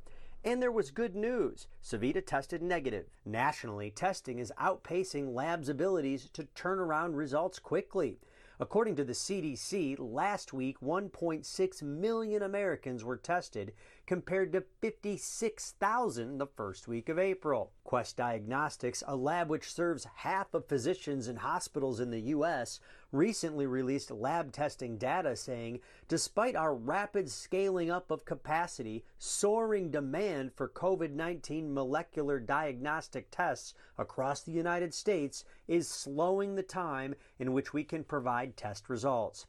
And 0.44 0.60
there 0.60 0.72
was 0.72 0.90
good 0.90 1.14
news. 1.14 1.68
Savita 1.84 2.24
tested 2.24 2.62
negative. 2.62 3.06
Nationally, 3.24 3.92
testing 3.92 4.40
is 4.40 4.52
outpacing 4.60 5.34
labs' 5.34 5.68
abilities 5.68 6.28
to 6.32 6.44
turn 6.56 6.80
around 6.80 7.14
results 7.14 7.60
quickly. 7.60 8.18
According 8.58 8.96
to 8.96 9.04
the 9.04 9.12
CDC, 9.12 9.96
last 9.98 10.52
week 10.52 10.80
1.6 10.80 11.82
million 11.82 12.42
Americans 12.42 13.04
were 13.04 13.16
tested, 13.16 13.72
compared 14.12 14.52
to 14.52 14.62
56,000 14.82 16.36
the 16.36 16.46
first 16.46 16.86
week 16.86 17.08
of 17.08 17.18
April. 17.18 17.72
Quest 17.82 18.18
Diagnostics, 18.18 19.02
a 19.08 19.16
lab 19.16 19.48
which 19.48 19.72
serves 19.72 20.06
half 20.16 20.52
of 20.52 20.68
physicians 20.68 21.28
and 21.28 21.38
hospitals 21.38 21.98
in 21.98 22.10
the 22.10 22.20
U.S., 22.20 22.78
recently 23.10 23.64
released 23.64 24.10
lab 24.10 24.52
testing 24.52 24.98
data 24.98 25.34
saying 25.34 25.80
despite 26.08 26.54
our 26.54 26.74
rapid 26.74 27.30
scaling 27.30 27.90
up 27.90 28.10
of 28.10 28.26
capacity, 28.26 29.02
soaring 29.16 29.90
demand 29.90 30.52
for 30.52 30.68
COVID 30.68 31.12
19 31.12 31.72
molecular 31.72 32.38
diagnostic 32.38 33.30
tests 33.30 33.72
across 33.96 34.42
the 34.42 34.52
United 34.52 34.92
States 34.92 35.42
is 35.66 35.88
slowing 35.88 36.54
the 36.54 36.62
time 36.62 37.14
in 37.38 37.54
which 37.54 37.72
we 37.72 37.82
can 37.82 38.04
provide 38.04 38.58
test 38.58 38.90
results. 38.90 39.46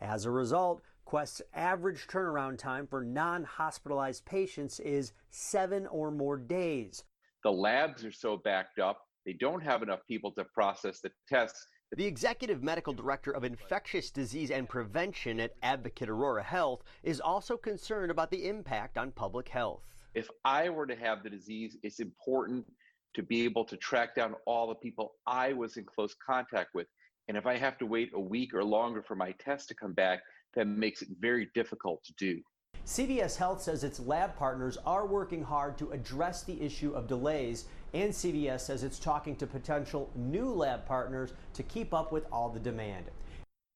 As 0.00 0.24
a 0.24 0.30
result, 0.30 0.80
Quest's 1.06 1.40
average 1.54 2.08
turnaround 2.08 2.58
time 2.58 2.86
for 2.86 3.04
non 3.04 3.44
hospitalized 3.44 4.24
patients 4.24 4.80
is 4.80 5.12
seven 5.30 5.86
or 5.86 6.10
more 6.10 6.36
days. 6.36 7.04
The 7.44 7.52
labs 7.52 8.04
are 8.04 8.12
so 8.12 8.36
backed 8.36 8.80
up, 8.80 9.06
they 9.24 9.32
don't 9.32 9.62
have 9.62 9.82
enough 9.82 10.00
people 10.08 10.32
to 10.32 10.44
process 10.44 11.00
the 11.00 11.12
tests. 11.28 11.66
The 11.96 12.04
executive 12.04 12.64
medical 12.64 12.92
director 12.92 13.30
of 13.30 13.44
infectious 13.44 14.10
disease 14.10 14.50
and 14.50 14.68
prevention 14.68 15.38
at 15.38 15.54
Advocate 15.62 16.08
Aurora 16.08 16.42
Health 16.42 16.82
is 17.04 17.20
also 17.20 17.56
concerned 17.56 18.10
about 18.10 18.32
the 18.32 18.48
impact 18.48 18.98
on 18.98 19.12
public 19.12 19.48
health. 19.48 19.82
If 20.14 20.28
I 20.44 20.68
were 20.68 20.86
to 20.86 20.96
have 20.96 21.22
the 21.22 21.30
disease, 21.30 21.76
it's 21.84 22.00
important 22.00 22.66
to 23.14 23.22
be 23.22 23.44
able 23.44 23.64
to 23.66 23.76
track 23.76 24.16
down 24.16 24.34
all 24.44 24.66
the 24.66 24.74
people 24.74 25.14
I 25.24 25.52
was 25.52 25.76
in 25.76 25.84
close 25.84 26.14
contact 26.14 26.74
with. 26.74 26.88
And 27.28 27.36
if 27.36 27.46
I 27.46 27.56
have 27.56 27.78
to 27.78 27.86
wait 27.86 28.10
a 28.14 28.20
week 28.20 28.54
or 28.54 28.64
longer 28.64 29.02
for 29.02 29.14
my 29.14 29.32
test 29.32 29.68
to 29.68 29.74
come 29.74 29.92
back, 29.92 30.20
that 30.56 30.66
makes 30.66 31.02
it 31.02 31.08
very 31.20 31.48
difficult 31.54 32.02
to 32.04 32.12
do. 32.18 32.40
CVS 32.84 33.36
Health 33.36 33.62
says 33.62 33.82
its 33.84 33.98
lab 34.00 34.36
partners 34.36 34.78
are 34.86 35.06
working 35.06 35.42
hard 35.42 35.76
to 35.78 35.90
address 35.90 36.42
the 36.44 36.60
issue 36.60 36.92
of 36.92 37.08
delays, 37.08 37.66
and 37.94 38.12
CVS 38.12 38.60
says 38.60 38.84
it's 38.84 38.98
talking 38.98 39.34
to 39.36 39.46
potential 39.46 40.10
new 40.14 40.52
lab 40.52 40.86
partners 40.86 41.32
to 41.54 41.62
keep 41.62 41.92
up 41.92 42.12
with 42.12 42.26
all 42.30 42.48
the 42.48 42.60
demand. 42.60 43.06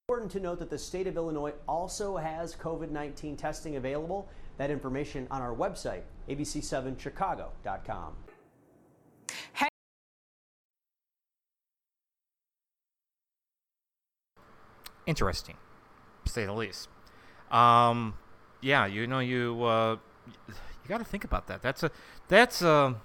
Important 0.08 0.30
to 0.32 0.40
note 0.40 0.58
that 0.58 0.70
the 0.70 0.78
state 0.78 1.06
of 1.06 1.16
Illinois 1.16 1.52
also 1.68 2.16
has 2.16 2.54
COVID 2.56 2.90
19 2.90 3.37
testing 3.37 3.76
available. 3.76 4.28
That 4.58 4.70
information 4.70 5.26
on 5.30 5.40
our 5.40 5.54
website, 5.54 6.02
abc7chicago.com. 6.28 8.12
Interesting 15.06 15.56
to 15.56 15.70
say 16.25 16.45
the 16.47 16.53
least. 16.53 16.89
Um, 17.50 18.15
yeah, 18.61 18.87
you 18.87 19.07
know, 19.07 19.19
you 19.21 19.62
uh, 19.65 19.97
you 20.49 20.89
got 20.89 20.99
to 20.99 21.05
think 21.05 21.25
about 21.25 21.47
that. 21.49 21.62
That's 21.62 21.83
a 21.83 21.91
that's 22.29 22.62
a 22.62 22.97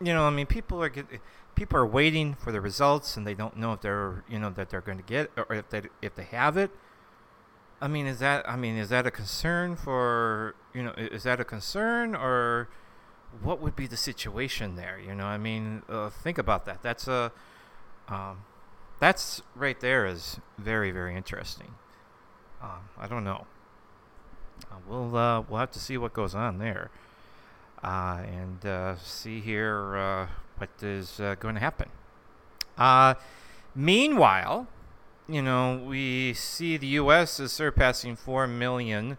you 0.00 0.12
know, 0.12 0.26
I 0.26 0.30
mean, 0.30 0.46
people 0.46 0.82
are 0.82 0.88
get, 0.88 1.06
people 1.54 1.78
are 1.78 1.86
waiting 1.86 2.34
for 2.34 2.52
the 2.52 2.60
results, 2.60 3.16
and 3.16 3.26
they 3.26 3.34
don't 3.34 3.56
know 3.56 3.72
if 3.72 3.80
they're 3.80 4.24
you 4.28 4.38
know 4.38 4.50
that 4.50 4.70
they're 4.70 4.80
going 4.80 4.98
to 4.98 5.04
get 5.04 5.30
or 5.36 5.54
if 5.54 5.70
they 5.70 5.82
if 6.02 6.14
they 6.14 6.24
have 6.24 6.56
it. 6.56 6.70
I 7.80 7.88
mean, 7.88 8.06
is 8.06 8.18
that 8.20 8.48
I 8.48 8.56
mean, 8.56 8.76
is 8.76 8.88
that 8.88 9.06
a 9.06 9.10
concern 9.10 9.76
for 9.76 10.54
you 10.74 10.82
know? 10.82 10.92
Is 10.96 11.24
that 11.24 11.40
a 11.40 11.44
concern 11.44 12.14
or 12.14 12.68
what 13.42 13.60
would 13.60 13.76
be 13.76 13.86
the 13.86 13.96
situation 13.96 14.76
there? 14.76 14.98
You 14.98 15.14
know, 15.14 15.26
I 15.26 15.38
mean, 15.38 15.82
uh, 15.88 16.10
think 16.10 16.38
about 16.38 16.66
that. 16.66 16.82
That's 16.82 17.08
a 17.08 17.32
um, 18.08 18.44
that's 19.00 19.42
right 19.54 19.78
there 19.80 20.06
is 20.06 20.38
very 20.58 20.90
very 20.90 21.16
interesting. 21.16 21.74
Um, 22.62 22.88
I 22.98 23.06
don't 23.06 23.24
know. 23.24 23.46
Uh, 24.70 24.76
we'll 24.88 25.16
uh, 25.16 25.42
we'll 25.42 25.60
have 25.60 25.70
to 25.72 25.80
see 25.80 25.98
what 25.98 26.12
goes 26.12 26.34
on 26.34 26.58
there, 26.58 26.90
uh, 27.82 28.22
and 28.26 28.64
uh, 28.64 28.96
see 28.96 29.40
here 29.40 29.96
uh, 29.96 30.26
what 30.56 30.70
is 30.82 31.20
uh, 31.20 31.34
going 31.38 31.54
to 31.54 31.60
happen. 31.60 31.88
meanwhile, 33.74 34.66
you 35.28 35.42
know 35.42 35.82
we 35.84 36.32
see 36.32 36.76
the 36.76 36.86
U.S. 37.02 37.38
is 37.38 37.52
surpassing 37.52 38.16
four 38.16 38.46
million 38.46 39.18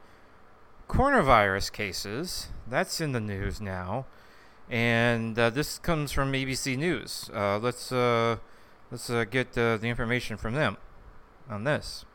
coronavirus 0.89 1.72
cases. 1.72 2.48
That's 2.67 3.00
in 3.00 3.12
the 3.12 3.20
news 3.20 3.62
now, 3.62 4.08
and 4.70 5.36
this 5.36 5.77
comes 5.77 6.12
from 6.12 6.32
ABC 6.34 6.77
News. 6.77 7.29
let's 7.34 7.91
let's 8.92 9.10
uh, 9.10 9.24
get 9.24 9.58
uh, 9.58 9.77
the 9.77 9.88
information 9.88 10.38
from 10.38 10.54
them 10.54 10.77
on 11.50 11.63
this. 11.63 12.06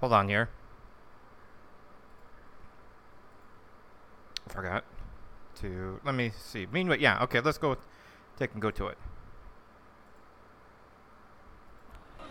Hold 0.00 0.12
on 0.12 0.28
here. 0.28 0.48
Forgot 4.48 4.84
to 5.60 6.00
let 6.04 6.14
me 6.14 6.30
see. 6.36 6.66
Meanwhile, 6.70 6.98
yeah, 7.00 7.22
okay, 7.24 7.40
let's 7.40 7.58
go 7.58 7.76
take 8.38 8.52
and 8.52 8.62
go 8.62 8.70
to 8.70 8.86
it. 8.86 8.98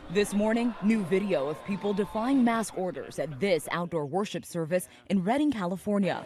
This 0.09 0.33
morning, 0.33 0.73
new 0.81 1.03
video 1.03 1.49
of 1.49 1.61
people 1.65 1.93
defying 1.93 2.41
mask 2.41 2.77
orders 2.77 3.19
at 3.19 3.41
this 3.41 3.67
outdoor 3.71 4.05
worship 4.05 4.45
service 4.45 4.87
in 5.09 5.21
Redding, 5.21 5.51
California. 5.51 6.25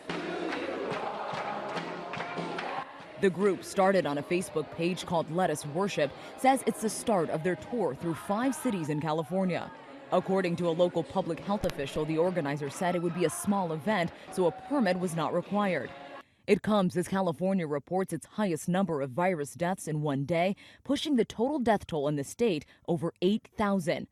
The 3.22 3.30
group 3.32 3.64
started 3.64 4.06
on 4.06 4.20
a 4.20 4.24
Facebook 4.24 4.70
page 4.76 5.08
called 5.08 5.32
Let 5.32 5.50
Us 5.50 5.66
Worship, 5.66 6.12
says 6.38 6.64
it's 6.68 6.82
the 6.82 6.90
start 6.92 7.32
of 7.32 7.42
their 7.42 7.56
tour 7.56 7.96
through 8.00 8.14
five 8.14 8.54
cities 8.54 8.90
in 8.90 9.02
California. 9.02 9.72
According 10.12 10.58
to 10.58 10.68
a 10.68 10.70
local 10.70 11.04
public 11.04 11.40
health 11.40 11.66
official, 11.66 12.06
the 12.06 12.20
organizer 12.20 12.70
said 12.70 12.96
it 12.96 13.02
would 13.02 13.16
be 13.16 13.26
a 13.26 13.32
small 13.32 13.74
event, 13.74 14.12
so 14.32 14.46
a 14.46 14.52
permit 14.52 15.00
was 15.00 15.16
not 15.16 15.34
required. 15.34 15.90
It 16.48 16.64
comes 16.64 16.98
as 16.98 17.08
California 17.08 17.68
reports 17.68 18.14
its 18.14 18.26
highest 18.26 18.68
number 18.68 19.02
of 19.02 19.12
virus 19.12 19.54
deaths 19.54 19.88
in 19.88 20.02
one 20.02 20.26
day, 20.26 20.56
pushing 20.84 21.16
the 21.16 21.26
total 21.26 21.60
death 21.60 21.86
toll 21.86 22.08
in 22.08 22.16
the 22.16 22.24
state 22.24 22.66
over 22.88 23.14
8,000. 23.22 24.08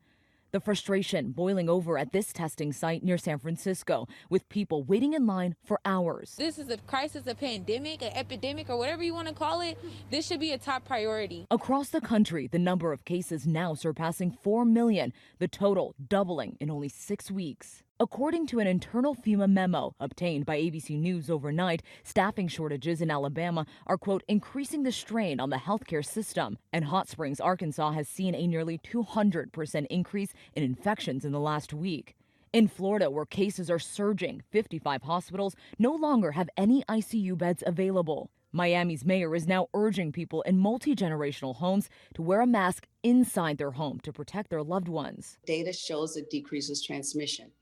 The 0.52 0.60
frustration 0.60 1.30
boiling 1.30 1.68
over 1.68 1.96
at 1.96 2.12
this 2.12 2.32
testing 2.32 2.72
site 2.72 3.04
near 3.04 3.18
San 3.18 3.38
Francisco, 3.38 4.08
with 4.28 4.48
people 4.48 4.82
waiting 4.82 5.12
in 5.12 5.26
line 5.26 5.54
for 5.64 5.80
hours. 5.84 6.34
This 6.36 6.58
is 6.58 6.70
a 6.70 6.76
crisis, 6.78 7.26
a 7.26 7.34
pandemic, 7.34 8.02
an 8.02 8.12
epidemic, 8.14 8.68
or 8.68 8.76
whatever 8.76 9.02
you 9.02 9.14
want 9.14 9.28
to 9.28 9.34
call 9.34 9.60
it. 9.60 9.78
This 10.10 10.26
should 10.26 10.40
be 10.40 10.52
a 10.52 10.58
top 10.58 10.84
priority. 10.84 11.46
Across 11.50 11.90
the 11.90 12.00
country, 12.00 12.48
the 12.48 12.58
number 12.58 12.92
of 12.92 13.04
cases 13.04 13.46
now 13.46 13.74
surpassing 13.74 14.32
4 14.32 14.64
million, 14.64 15.12
the 15.38 15.48
total 15.48 15.94
doubling 16.08 16.56
in 16.60 16.70
only 16.70 16.88
six 16.88 17.30
weeks. 17.30 17.82
According 18.02 18.46
to 18.46 18.60
an 18.60 18.66
internal 18.66 19.14
FEMA 19.14 19.46
memo 19.46 19.94
obtained 20.00 20.46
by 20.46 20.56
ABC 20.56 20.98
News 20.98 21.28
overnight, 21.28 21.82
staffing 22.02 22.48
shortages 22.48 23.02
in 23.02 23.10
Alabama 23.10 23.66
are, 23.86 23.98
quote, 23.98 24.24
increasing 24.26 24.84
the 24.84 24.90
strain 24.90 25.38
on 25.38 25.50
the 25.50 25.58
healthcare 25.58 26.02
system. 26.02 26.56
And 26.72 26.86
Hot 26.86 27.10
Springs, 27.10 27.40
Arkansas 27.40 27.90
has 27.90 28.08
seen 28.08 28.34
a 28.34 28.46
nearly 28.46 28.78
200% 28.78 29.86
increase 29.90 30.32
in 30.54 30.62
infections 30.62 31.26
in 31.26 31.32
the 31.32 31.38
last 31.38 31.74
week. 31.74 32.16
In 32.54 32.68
Florida, 32.68 33.10
where 33.10 33.26
cases 33.26 33.70
are 33.70 33.78
surging, 33.78 34.44
55 34.50 35.02
hospitals 35.02 35.54
no 35.78 35.94
longer 35.94 36.32
have 36.32 36.48
any 36.56 36.82
ICU 36.88 37.36
beds 37.36 37.62
available. 37.66 38.30
Miami's 38.50 39.04
mayor 39.04 39.34
is 39.36 39.46
now 39.46 39.68
urging 39.74 40.10
people 40.10 40.40
in 40.42 40.56
multi 40.56 40.96
generational 40.96 41.56
homes 41.56 41.90
to 42.14 42.22
wear 42.22 42.40
a 42.40 42.46
mask 42.46 42.86
inside 43.02 43.58
their 43.58 43.72
home 43.72 44.00
to 44.00 44.10
protect 44.10 44.48
their 44.48 44.62
loved 44.62 44.88
ones. 44.88 45.38
Data 45.44 45.74
shows 45.74 46.16
it 46.16 46.30
decreases 46.30 46.82
transmission. 46.82 47.52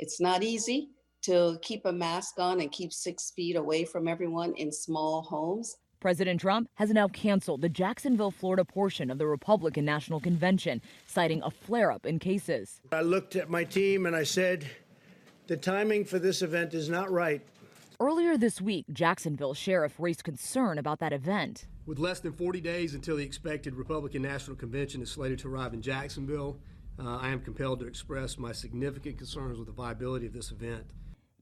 It's 0.00 0.18
not 0.18 0.42
easy 0.42 0.88
to 1.24 1.58
keep 1.60 1.84
a 1.84 1.92
mask 1.92 2.38
on 2.38 2.62
and 2.62 2.72
keep 2.72 2.90
six 2.90 3.32
feet 3.36 3.54
away 3.54 3.84
from 3.84 4.08
everyone 4.08 4.54
in 4.54 4.72
small 4.72 5.20
homes. 5.20 5.76
President 6.00 6.40
Trump 6.40 6.70
has 6.76 6.88
now 6.88 7.06
canceled 7.06 7.60
the 7.60 7.68
Jacksonville, 7.68 8.30
Florida 8.30 8.64
portion 8.64 9.10
of 9.10 9.18
the 9.18 9.26
Republican 9.26 9.84
National 9.84 10.18
Convention, 10.18 10.80
citing 11.06 11.42
a 11.42 11.50
flare 11.50 11.92
up 11.92 12.06
in 12.06 12.18
cases. 12.18 12.80
I 12.90 13.02
looked 13.02 13.36
at 13.36 13.50
my 13.50 13.62
team 13.62 14.06
and 14.06 14.16
I 14.16 14.22
said, 14.22 14.66
the 15.48 15.58
timing 15.58 16.06
for 16.06 16.18
this 16.18 16.40
event 16.40 16.72
is 16.72 16.88
not 16.88 17.10
right. 17.10 17.42
Earlier 18.00 18.38
this 18.38 18.58
week, 18.58 18.86
Jacksonville 18.90 19.52
sheriff 19.52 19.96
raised 19.98 20.24
concern 20.24 20.78
about 20.78 21.00
that 21.00 21.12
event. 21.12 21.66
With 21.84 21.98
less 21.98 22.20
than 22.20 22.32
40 22.32 22.62
days 22.62 22.94
until 22.94 23.18
the 23.18 23.24
expected 23.24 23.74
Republican 23.74 24.22
National 24.22 24.56
Convention 24.56 25.02
is 25.02 25.10
slated 25.10 25.40
to 25.40 25.48
arrive 25.48 25.74
in 25.74 25.82
Jacksonville, 25.82 26.58
uh, 27.00 27.16
I 27.16 27.28
am 27.30 27.40
compelled 27.40 27.80
to 27.80 27.86
express 27.86 28.38
my 28.38 28.52
significant 28.52 29.18
concerns 29.18 29.58
with 29.58 29.66
the 29.66 29.72
viability 29.72 30.26
of 30.26 30.32
this 30.32 30.50
event. 30.50 30.84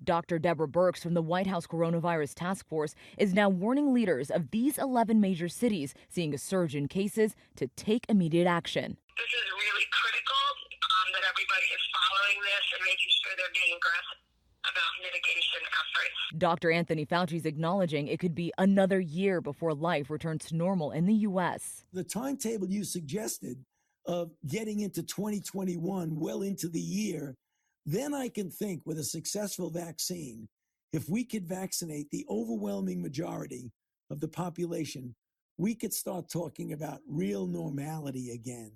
Dr. 0.05 0.39
Deborah 0.39 0.69
Birx 0.69 1.01
from 1.01 1.15
the 1.15 1.23
White 1.23 1.49
House 1.49 1.67
Coronavirus 1.67 2.35
Task 2.35 2.69
Force 2.69 2.95
is 3.17 3.35
now 3.35 3.49
warning 3.49 3.93
leaders 3.93 4.31
of 4.31 4.51
these 4.53 4.79
11 4.79 5.21
major 5.21 5.49
cities 5.49 5.93
seeing 6.09 6.33
a 6.33 6.39
surge 6.39 6.77
in 6.77 6.87
cases 6.87 7.35
to 7.57 7.67
take 7.77 8.07
immediate 8.09 8.47
action. 8.47 8.97
This 9.17 9.27
is 9.27 9.51
really 9.51 9.87
critical 9.91 10.45
um, 10.87 11.09
that 11.15 11.27
everybody 11.29 11.67
is 11.67 11.85
following 11.91 12.39
this 12.43 12.65
and 12.75 12.83
making 12.85 13.11
sure 13.11 13.33
they're 13.37 13.53
being 13.53 13.77
aggressive 13.77 14.19
about 14.63 14.93
mitigation 15.03 15.63
efforts. 15.67 16.39
Dr. 16.39 16.71
Anthony 16.71 17.05
Fauci 17.05 17.35
is 17.35 17.47
acknowledging 17.47 18.07
it 18.07 18.21
could 18.21 18.35
be 18.35 18.53
another 18.59 19.01
year 19.01 19.41
before 19.41 19.75
life 19.75 20.11
returns 20.11 20.45
to 20.47 20.57
normal 20.57 20.93
in 20.93 21.07
the 21.07 21.15
U.S. 21.15 21.85
The 21.93 22.05
timetable 22.05 22.69
you 22.69 22.85
suggested 22.85 23.65
of 24.09 24.31
getting 24.49 24.81
into 24.81 25.03
2021, 25.03 26.19
well 26.19 26.43
into 26.43 26.69
the 26.69 26.81
year, 26.81 27.37
then 27.85 28.15
I 28.15 28.29
can 28.29 28.51
think 28.51 28.83
with 28.85 28.99
a 28.99 29.05
successful 29.05 29.71
vaccine, 29.71 30.49
if 30.93 31.09
we 31.09 31.25
could 31.25 31.47
vaccinate 31.47 32.11
the 32.11 32.25
overwhelming 32.31 33.03
majority 33.03 33.71
of 34.11 34.21
the 34.21 34.29
population, 34.29 35.15
we 35.59 35.75
could 35.75 35.93
start 35.93 36.31
talking 36.31 36.73
about 36.73 37.01
real 37.07 37.47
normality 37.47 38.31
again. 38.31 38.73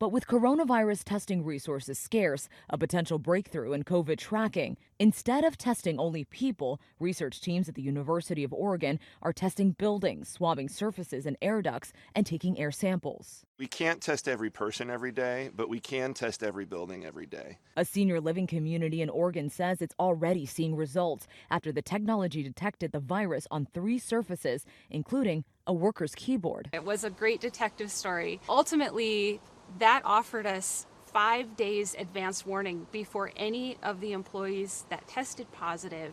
But 0.00 0.12
with 0.12 0.28
coronavirus 0.28 1.02
testing 1.02 1.44
resources 1.44 1.98
scarce, 1.98 2.48
a 2.70 2.78
potential 2.78 3.18
breakthrough 3.18 3.72
in 3.72 3.82
COVID 3.82 4.16
tracking, 4.16 4.76
instead 5.00 5.42
of 5.42 5.58
testing 5.58 5.98
only 5.98 6.22
people, 6.22 6.80
research 7.00 7.40
teams 7.40 7.68
at 7.68 7.74
the 7.74 7.82
University 7.82 8.44
of 8.44 8.52
Oregon 8.52 9.00
are 9.22 9.32
testing 9.32 9.72
buildings, 9.72 10.28
swabbing 10.28 10.68
surfaces 10.68 11.26
and 11.26 11.36
air 11.42 11.62
ducts, 11.62 11.92
and 12.14 12.24
taking 12.24 12.60
air 12.60 12.70
samples. 12.70 13.44
We 13.58 13.66
can't 13.66 14.00
test 14.00 14.28
every 14.28 14.50
person 14.50 14.88
every 14.88 15.10
day, 15.10 15.50
but 15.56 15.68
we 15.68 15.80
can 15.80 16.14
test 16.14 16.44
every 16.44 16.64
building 16.64 17.04
every 17.04 17.26
day. 17.26 17.58
A 17.76 17.84
senior 17.84 18.20
living 18.20 18.46
community 18.46 19.02
in 19.02 19.10
Oregon 19.10 19.50
says 19.50 19.82
it's 19.82 19.96
already 19.98 20.46
seeing 20.46 20.76
results 20.76 21.26
after 21.50 21.72
the 21.72 21.82
technology 21.82 22.44
detected 22.44 22.92
the 22.92 23.00
virus 23.00 23.48
on 23.50 23.66
three 23.74 23.98
surfaces, 23.98 24.64
including 24.90 25.42
a 25.66 25.72
worker's 25.72 26.14
keyboard. 26.14 26.70
It 26.72 26.84
was 26.84 27.02
a 27.02 27.10
great 27.10 27.40
detective 27.40 27.90
story. 27.90 28.40
Ultimately, 28.48 29.40
that 29.78 30.02
offered 30.04 30.46
us 30.46 30.86
five 31.06 31.56
days 31.56 31.94
advance 31.98 32.44
warning 32.46 32.86
before 32.92 33.32
any 33.36 33.76
of 33.82 34.00
the 34.00 34.12
employees 34.12 34.84
that 34.88 35.06
tested 35.08 35.50
positive 35.52 36.12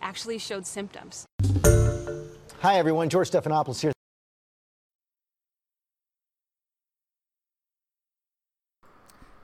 actually 0.00 0.38
showed 0.38 0.66
symptoms. 0.66 1.26
Hi, 2.60 2.76
everyone. 2.76 3.08
George 3.08 3.30
Stephanopoulos 3.30 3.80
here. 3.80 3.92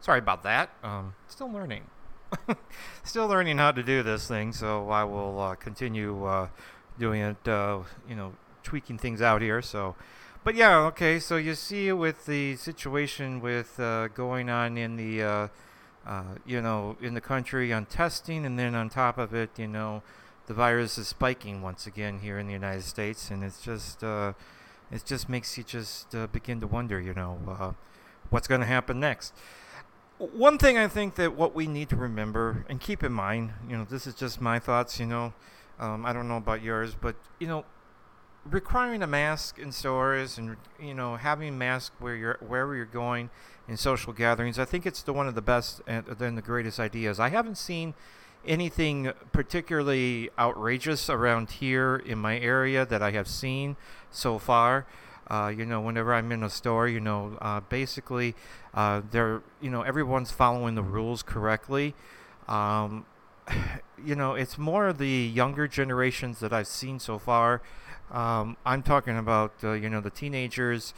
Sorry 0.01 0.19
about 0.19 0.43
that. 0.43 0.71
Um, 0.83 1.15
still 1.29 1.51
learning. 1.51 1.85
still 3.05 3.27
learning 3.27 3.59
how 3.59 3.73
to 3.73 3.83
do 3.83 4.03
this 4.03 4.29
thing, 4.29 4.53
so 4.53 4.91
I 4.91 5.05
will 5.05 5.41
uh, 5.41 5.55
continue 5.55 6.25
uh, 6.25 6.49
doing 6.99 7.23
it, 7.23 7.49
uh, 7.49 7.81
you 8.09 8.15
know, 8.15 8.35
tweaking 8.63 8.99
things 8.99 9.23
out 9.23 9.41
here. 9.41 9.63
So 9.63 9.95
but 10.45 10.55
yeah, 10.55 10.79
okay. 10.87 11.19
So 11.19 11.37
you 11.37 11.55
see 11.55 11.91
with 11.93 12.27
the 12.27 12.57
situation 12.57 13.41
with 13.41 13.81
uh, 13.81 14.09
going 14.09 14.51
on 14.51 14.77
in 14.77 14.97
the, 14.97 15.23
uh, 15.23 15.49
uh, 16.07 16.23
you 16.45 16.61
know, 16.61 16.97
in 17.01 17.15
the 17.15 17.21
country 17.21 17.73
on 17.73 17.87
testing, 17.87 18.45
and 18.45 18.59
then 18.59 18.75
on 18.75 18.91
top 18.91 19.17
of 19.17 19.35
it, 19.35 19.59
you 19.59 19.67
know, 19.67 20.03
the 20.47 20.55
virus 20.55 20.99
is 20.99 21.09
spiking 21.09 21.63
once 21.63 21.87
again 21.87 22.19
here 22.19 22.39
in 22.39 22.47
the 22.47 22.53
United 22.53 22.83
States, 22.85 23.31
and 23.31 23.43
it's 23.43 23.63
just, 23.63 24.05
uh, 24.05 24.35
it 24.93 25.05
just 25.07 25.29
makes 25.29 25.57
you 25.57 25.65
just 25.65 26.15
uh, 26.15 26.27
begin 26.27 26.61
to 26.61 26.67
wonder, 26.67 27.01
you 27.01 27.15
know, 27.15 27.39
uh, 27.49 27.73
what's 28.29 28.47
going 28.47 28.61
to 28.61 28.67
happen 28.67 29.01
next. 29.01 29.33
One 30.19 30.59
thing 30.59 30.77
I 30.77 30.87
think 30.87 31.15
that 31.17 31.35
what 31.35 31.55
we 31.55 31.67
need 31.67 31.89
to 31.89 31.97
remember 31.97 32.65
and 32.69 32.81
keep 32.81 33.03
in 33.03 33.13
mind, 33.13 33.53
you 33.69 33.77
know, 33.77 33.85
this 33.85 34.07
is 34.07 34.15
just 34.15 34.41
my 34.41 34.59
thoughts, 34.59 35.01
you 35.01 35.07
know, 35.07 35.33
um, 35.81 36.07
I 36.07 36.13
don't 36.13 36.29
know 36.29 36.37
about 36.37 36.63
yours, 36.63 36.95
but 37.01 37.17
you 37.41 37.49
know, 37.49 37.65
requiring 38.49 39.03
a 39.03 39.07
mask 39.07 39.59
in 39.59 39.73
stores 39.73 40.37
and 40.37 40.57
you 40.79 40.95
know 40.95 41.17
having 41.17 41.57
mask 41.57 41.93
where 41.99 42.15
you're 42.15 42.39
wherever 42.47 42.75
you're 42.75 42.85
going 42.85 43.31
in 43.67 43.77
social 43.77 44.13
gatherings 44.13 44.59
i 44.59 44.65
think 44.65 44.85
it's 44.85 45.03
the 45.03 45.13
one 45.13 45.27
of 45.27 45.35
the 45.35 45.43
best 45.43 45.81
and 45.87 46.05
then 46.19 46.35
the 46.35 46.43
greatest 46.43 46.79
ideas. 46.79 47.19
I 47.19 47.31
haven't 47.31 47.57
seen 47.57 47.95
anything 48.47 49.13
particularly 49.33 50.29
outrageous 50.39 51.09
around 51.09 51.53
here 51.53 51.97
in 51.97 52.19
my 52.19 52.39
area 52.39 52.85
that 52.85 53.03
i 53.03 53.11
have 53.13 53.29
seen 53.29 53.77
so 54.11 54.39
far. 54.39 54.87
Uh, 55.27 55.51
you 55.57 55.65
know 55.65 55.81
whenever 55.81 56.13
i'm 56.13 56.31
in 56.31 56.43
a 56.43 56.51
store 56.51 56.87
you 56.87 57.01
know 57.01 57.39
uh, 57.41 57.59
basically 57.61 58.35
uh, 58.75 59.01
they're 59.11 59.41
you 59.63 59.71
know 59.71 59.81
everyone's 59.81 60.31
following 60.31 60.75
the 60.75 60.83
rules 60.83 61.23
correctly. 61.23 61.95
Um, 62.47 63.07
you 64.05 64.15
know 64.15 64.35
it's 64.35 64.59
more 64.59 64.93
the 64.93 65.09
younger 65.09 65.67
generations 65.69 66.41
that 66.41 66.53
i've 66.53 66.67
seen 66.67 66.99
so 66.99 67.19
far 67.19 67.63
um, 68.11 68.57
I'm 68.65 68.83
talking 68.83 69.17
about 69.17 69.53
uh, 69.63 69.73
you 69.73 69.89
know 69.89 70.01
the 70.01 70.11
teenagers. 70.11 70.95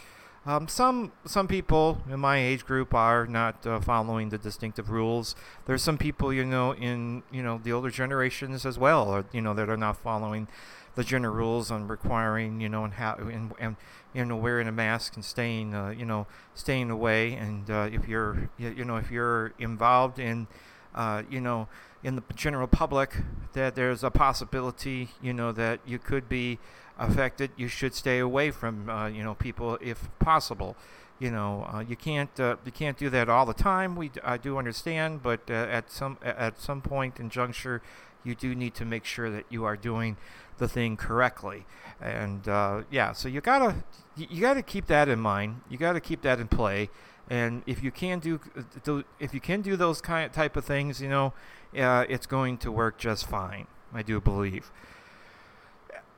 Um, 0.46 0.68
some 0.68 1.12
some 1.24 1.48
people 1.48 2.02
in 2.08 2.20
my 2.20 2.38
age 2.38 2.64
group 2.64 2.94
are 2.94 3.26
not 3.26 3.66
uh, 3.66 3.80
following 3.80 4.28
the 4.28 4.38
distinctive 4.38 4.90
rules. 4.90 5.34
There's 5.66 5.82
some 5.82 5.98
people 5.98 6.32
you 6.32 6.44
know 6.44 6.72
in 6.72 7.24
you 7.32 7.42
know 7.42 7.60
the 7.62 7.72
older 7.72 7.90
generations 7.90 8.64
as 8.64 8.78
well, 8.78 9.08
or, 9.08 9.24
you 9.32 9.40
know 9.40 9.54
that 9.54 9.68
are 9.68 9.76
not 9.76 9.96
following 9.96 10.46
the 10.94 11.04
general 11.04 11.34
rules 11.34 11.70
on 11.70 11.88
requiring 11.88 12.60
you 12.60 12.68
know 12.68 12.84
and 12.84 12.94
how 12.94 13.14
and, 13.16 13.52
and 13.58 13.76
you 14.14 14.24
know 14.24 14.36
wearing 14.36 14.66
a 14.66 14.72
mask 14.72 15.14
and 15.16 15.24
staying 15.24 15.74
uh, 15.74 15.88
you 15.88 16.04
know 16.04 16.26
staying 16.54 16.90
away. 16.90 17.34
And 17.34 17.68
uh, 17.68 17.88
if 17.92 18.06
you're 18.08 18.48
you 18.56 18.84
know 18.84 18.96
if 18.96 19.10
you're 19.10 19.52
involved 19.58 20.18
in 20.18 20.46
uh, 20.94 21.24
you 21.28 21.40
know 21.40 21.68
in 22.04 22.14
the 22.14 22.22
general 22.34 22.68
public 22.68 23.16
that 23.52 23.74
there's 23.74 24.04
a 24.04 24.10
possibility 24.10 25.08
you 25.20 25.32
know 25.32 25.50
that 25.50 25.80
you 25.84 25.98
could 25.98 26.28
be 26.28 26.58
affected, 26.98 27.50
you 27.56 27.68
should 27.68 27.94
stay 27.94 28.18
away 28.18 28.50
from 28.50 28.88
uh, 28.88 29.08
you 29.08 29.22
know 29.22 29.34
people 29.34 29.78
if 29.80 30.08
possible. 30.18 30.76
You 31.18 31.30
know, 31.30 31.66
uh, 31.72 31.80
you 31.80 31.96
can't 31.96 32.38
uh, 32.38 32.56
you 32.64 32.72
can't 32.72 32.98
do 32.98 33.08
that 33.10 33.28
all 33.28 33.46
the 33.46 33.54
time. 33.54 33.96
We 33.96 34.10
I 34.22 34.36
do 34.36 34.58
understand, 34.58 35.22
but 35.22 35.40
uh, 35.50 35.54
at 35.54 35.90
some 35.90 36.18
at 36.22 36.60
some 36.60 36.82
point 36.82 37.18
in 37.18 37.30
juncture, 37.30 37.82
you 38.22 38.34
do 38.34 38.54
need 38.54 38.74
to 38.74 38.84
make 38.84 39.04
sure 39.04 39.30
that 39.30 39.46
you 39.48 39.64
are 39.64 39.76
doing 39.76 40.16
the 40.58 40.68
thing 40.68 40.96
correctly. 40.96 41.64
And 42.00 42.46
uh, 42.48 42.82
yeah, 42.90 43.12
so 43.12 43.28
you 43.28 43.40
gotta 43.40 43.76
you 44.16 44.40
gotta 44.40 44.62
keep 44.62 44.86
that 44.86 45.08
in 45.08 45.20
mind. 45.20 45.62
You 45.70 45.78
gotta 45.78 46.00
keep 46.00 46.22
that 46.22 46.40
in 46.40 46.48
play. 46.48 46.90
And 47.28 47.64
if 47.66 47.82
you 47.82 47.90
can 47.90 48.20
do, 48.20 48.38
do 48.84 49.04
if 49.18 49.34
you 49.34 49.40
can 49.40 49.60
do 49.60 49.76
those 49.76 50.00
kind 50.00 50.26
of 50.26 50.32
type 50.32 50.56
of 50.56 50.64
things, 50.64 51.00
you 51.00 51.08
know, 51.08 51.32
uh, 51.76 52.04
it's 52.08 52.26
going 52.26 52.58
to 52.58 52.70
work 52.70 52.98
just 52.98 53.26
fine. 53.26 53.66
I 53.92 54.02
do 54.02 54.20
believe 54.20 54.70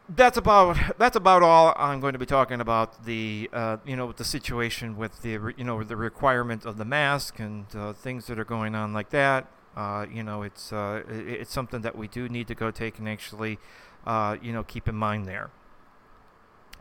that's 0.08 0.38
about 0.38 0.76
that's 0.98 1.16
about 1.16 1.42
all 1.42 1.74
I'm 1.76 2.00
going 2.00 2.14
to 2.14 2.18
be 2.18 2.26
talking 2.26 2.60
about 2.60 3.04
the 3.04 3.50
uh, 3.52 3.76
you 3.84 3.94
know 3.94 4.12
the 4.12 4.24
situation 4.24 4.96
with 4.96 5.22
the 5.22 5.52
you 5.56 5.64
know 5.64 5.82
the 5.82 5.96
requirement 5.96 6.64
of 6.64 6.78
the 6.78 6.84
mask 6.84 7.38
and 7.38 7.66
uh, 7.76 7.92
things 7.92 8.26
that 8.26 8.38
are 8.38 8.44
going 8.44 8.74
on 8.74 8.92
like 8.92 9.10
that. 9.10 9.46
Uh, 9.76 10.06
you 10.10 10.22
know 10.22 10.42
it's 10.42 10.72
uh, 10.72 11.02
it's 11.08 11.52
something 11.52 11.82
that 11.82 11.96
we 11.96 12.08
do 12.08 12.28
need 12.28 12.48
to 12.48 12.54
go 12.54 12.70
take 12.70 12.98
and 12.98 13.08
actually 13.08 13.58
uh, 14.06 14.36
you 14.40 14.52
know 14.52 14.62
keep 14.62 14.88
in 14.88 14.94
mind 14.94 15.26
there. 15.26 15.50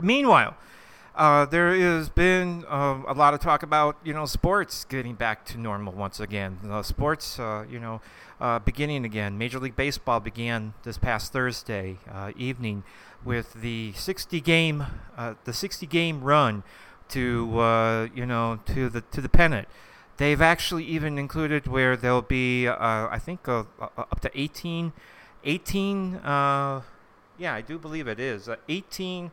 Meanwhile, 0.01 0.55
uh, 1.15 1.45
there 1.45 1.75
has 1.75 2.07
been 2.09 2.63
um, 2.69 3.03
a 3.07 3.13
lot 3.13 3.33
of 3.33 3.41
talk 3.41 3.61
about 3.61 3.97
you 4.05 4.13
know 4.13 4.25
sports 4.25 4.85
getting 4.85 5.15
back 5.15 5.45
to 5.47 5.57
normal 5.57 5.91
once 5.91 6.21
again. 6.21 6.59
sports 6.83 7.37
you 7.69 7.79
know 7.79 7.99
beginning 8.63 9.03
again. 9.03 9.37
Major 9.37 9.59
League 9.59 9.75
Baseball 9.75 10.21
began 10.21 10.75
this 10.83 10.97
past 10.97 11.33
Thursday 11.33 11.97
evening 12.37 12.83
with 13.27 13.61
the 13.61 13.91
60 13.91 14.39
game 14.39 14.85
uh, 15.17 15.33
the 15.43 15.51
60 15.51 15.85
game 15.85 16.23
run 16.23 16.63
to 17.09 17.59
uh, 17.59 18.07
you 18.15 18.25
know 18.25 18.59
to 18.65 18.89
the 18.89 19.01
to 19.01 19.19
the 19.21 19.29
pennant. 19.29 19.67
They've 20.15 20.41
actually 20.41 20.85
even 20.85 21.17
included 21.19 21.67
where 21.67 21.97
there'll 21.97 22.21
be 22.21 22.67
uh, 22.67 22.75
I 23.11 23.19
think 23.19 23.47
uh, 23.47 23.65
uh, 23.79 23.89
up 23.97 24.21
to 24.21 24.31
18 24.33 24.93
18 25.43 26.15
uh, 26.15 26.81
yeah 27.37 27.53
I 27.53 27.61
do 27.61 27.77
believe 27.77 28.07
it 28.07 28.19
is 28.19 28.49
18 28.69 29.31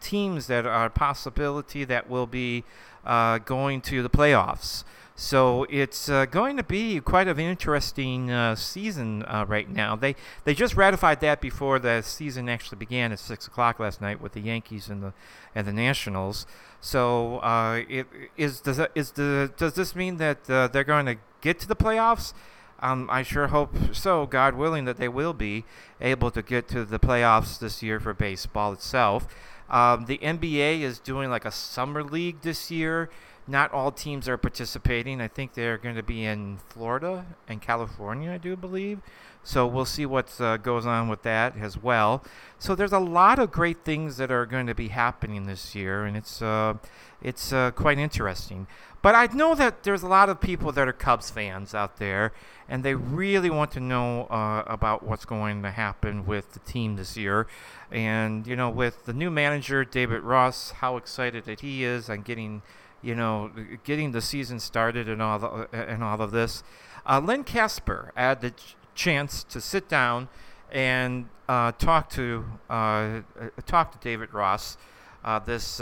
teams 0.00 0.46
that 0.46 0.64
are 0.64 0.86
a 0.86 0.90
possibility 0.90 1.84
that 1.84 2.08
will 2.08 2.28
be 2.28 2.64
going 3.04 3.80
to 3.82 4.02
the 4.02 4.10
playoffs. 4.10 4.84
So 5.20 5.66
it's 5.68 6.08
uh, 6.08 6.24
going 6.24 6.56
to 6.56 6.62
be 6.62 6.98
quite 6.98 7.28
an 7.28 7.38
interesting 7.38 8.30
uh, 8.30 8.54
season 8.54 9.22
uh, 9.24 9.44
right 9.46 9.68
now. 9.68 9.94
They 9.94 10.16
they 10.44 10.54
just 10.54 10.76
ratified 10.76 11.20
that 11.20 11.42
before 11.42 11.78
the 11.78 12.00
season 12.00 12.48
actually 12.48 12.78
began 12.78 13.12
at 13.12 13.18
six 13.18 13.46
o'clock 13.46 13.78
last 13.78 14.00
night 14.00 14.22
with 14.22 14.32
the 14.32 14.40
Yankees 14.40 14.88
and 14.88 15.02
the 15.02 15.12
and 15.54 15.66
the 15.66 15.74
Nationals. 15.74 16.46
So 16.80 17.36
uh, 17.40 17.82
it 17.86 18.06
is 18.38 18.62
does 18.62 18.80
is 18.94 19.10
the 19.10 19.52
does 19.58 19.74
this 19.74 19.94
mean 19.94 20.16
that 20.16 20.48
uh, 20.48 20.68
they're 20.68 20.84
going 20.84 21.04
to 21.04 21.16
get 21.42 21.58
to 21.60 21.68
the 21.68 21.76
playoffs? 21.76 22.32
Um, 22.80 23.06
I 23.10 23.22
sure 23.22 23.48
hope 23.48 23.74
so, 23.92 24.24
God 24.24 24.54
willing, 24.54 24.86
that 24.86 24.96
they 24.96 25.08
will 25.08 25.34
be 25.34 25.66
able 26.00 26.30
to 26.30 26.40
get 26.40 26.66
to 26.68 26.86
the 26.86 26.98
playoffs 26.98 27.58
this 27.58 27.82
year 27.82 28.00
for 28.00 28.14
baseball 28.14 28.72
itself. 28.72 29.28
Um, 29.68 30.06
the 30.06 30.16
NBA 30.16 30.80
is 30.80 30.98
doing 30.98 31.28
like 31.28 31.44
a 31.44 31.52
summer 31.52 32.02
league 32.02 32.40
this 32.40 32.70
year 32.70 33.10
not 33.50 33.72
all 33.72 33.90
teams 33.90 34.28
are 34.28 34.36
participating. 34.36 35.20
I 35.20 35.28
think 35.28 35.54
they're 35.54 35.78
going 35.78 35.96
to 35.96 36.02
be 36.02 36.24
in 36.24 36.58
Florida 36.68 37.26
and 37.48 37.60
California, 37.60 38.30
I 38.30 38.38
do 38.38 38.56
believe. 38.56 39.00
So 39.42 39.66
we'll 39.66 39.86
see 39.86 40.04
what 40.04 40.38
uh, 40.40 40.58
goes 40.58 40.84
on 40.86 41.08
with 41.08 41.22
that 41.22 41.56
as 41.56 41.82
well. 41.82 42.22
So 42.58 42.74
there's 42.74 42.92
a 42.92 42.98
lot 42.98 43.38
of 43.38 43.50
great 43.50 43.84
things 43.84 44.18
that 44.18 44.30
are 44.30 44.44
going 44.44 44.66
to 44.66 44.74
be 44.74 44.88
happening 44.88 45.46
this 45.46 45.74
year, 45.74 46.04
and 46.04 46.16
it's 46.16 46.42
uh, 46.42 46.74
it's 47.22 47.52
uh, 47.52 47.70
quite 47.70 47.98
interesting. 47.98 48.66
But 49.02 49.14
I 49.14 49.26
know 49.34 49.54
that 49.54 49.82
there's 49.82 50.02
a 50.02 50.08
lot 50.08 50.28
of 50.28 50.40
people 50.40 50.72
that 50.72 50.86
are 50.86 50.92
Cubs 50.92 51.30
fans 51.30 51.74
out 51.74 51.96
there, 51.96 52.32
and 52.68 52.84
they 52.84 52.94
really 52.94 53.48
want 53.48 53.72
to 53.72 53.80
know 53.80 54.24
uh, 54.24 54.62
about 54.66 55.02
what's 55.02 55.24
going 55.24 55.62
to 55.62 55.70
happen 55.70 56.26
with 56.26 56.52
the 56.52 56.58
team 56.60 56.96
this 56.96 57.16
year. 57.16 57.46
And 57.90 58.46
you 58.46 58.56
know, 58.56 58.68
with 58.68 59.06
the 59.06 59.14
new 59.14 59.30
manager 59.30 59.84
David 59.86 60.22
Ross, 60.22 60.72
how 60.72 60.98
excited 60.98 61.46
that 61.46 61.60
he 61.60 61.82
is 61.82 62.10
on 62.10 62.20
getting, 62.20 62.60
you 63.02 63.14
know, 63.14 63.50
getting 63.84 64.12
the 64.12 64.20
season 64.20 64.60
started 64.60 65.08
and 65.08 65.20
all 65.22 65.38
the, 65.38 65.68
and 65.72 66.02
all 66.02 66.20
of 66.20 66.30
this. 66.30 66.62
Uh, 67.06 67.20
Len 67.24 67.44
Kasper 67.44 68.12
had 68.14 68.40
the 68.40 68.50
ch- 68.50 68.76
chance 68.94 69.42
to 69.44 69.60
sit 69.60 69.88
down 69.88 70.28
and 70.70 71.28
uh, 71.48 71.72
talk 71.72 72.10
to 72.10 72.44
uh, 72.68 72.72
uh, 72.72 73.22
talk 73.66 73.92
to 73.92 73.98
David 73.98 74.32
Ross 74.32 74.76
uh, 75.24 75.38
this 75.38 75.78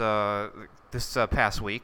this 0.91 1.17
past 1.29 1.61
week 1.61 1.83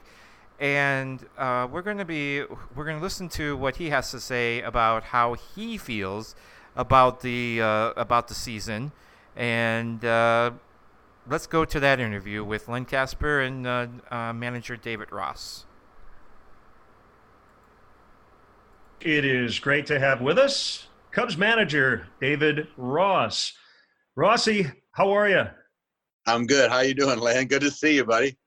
and 0.60 1.26
uh, 1.38 1.68
we're 1.70 1.82
going 1.82 1.98
to 1.98 2.06
be 2.06 2.42
we're 2.76 2.86
going 2.86 2.98
to 2.98 3.04
listen 3.04 3.28
to 3.28 3.58
what 3.58 3.76
he 3.76 3.90
has 3.90 4.12
to 4.12 4.20
say 4.20 4.62
about 4.62 5.04
how 5.04 5.34
he 5.34 5.78
feels 5.78 6.36
about 6.76 7.22
the 7.22 7.62
uh, 7.62 7.92
about 7.92 8.28
the 8.28 8.34
season, 8.34 8.92
and 9.36 10.04
uh, 10.06 10.52
let's 11.28 11.48
go 11.48 11.66
to 11.66 11.80
that 11.80 12.00
interview 12.00 12.44
with 12.44 12.68
Len 12.68 12.86
Kasper 12.86 13.42
and 13.42 13.66
uh, 13.66 13.88
uh, 14.10 14.34
manager 14.34 14.78
David 14.78 15.12
Ross. 15.12 15.66
It 19.02 19.26
is 19.26 19.60
great 19.60 19.86
to 19.88 20.00
have 20.00 20.22
with 20.22 20.38
us 20.38 20.88
Cubs 21.12 21.38
manager 21.38 22.08
David 22.20 22.68
Ross. 22.78 23.54
Rossi, 24.16 24.72
how 24.92 25.12
are 25.12 25.30
you? 25.30 25.44
I'm 26.26 26.48
good. 26.48 26.70
How 26.72 26.78
are 26.78 26.86
you 26.86 26.96
doing, 26.96 27.20
Len? 27.20 27.48
Good 27.48 27.62
to 27.62 27.72
see 27.72 27.96
you, 27.96 28.06
buddy. 28.06 28.38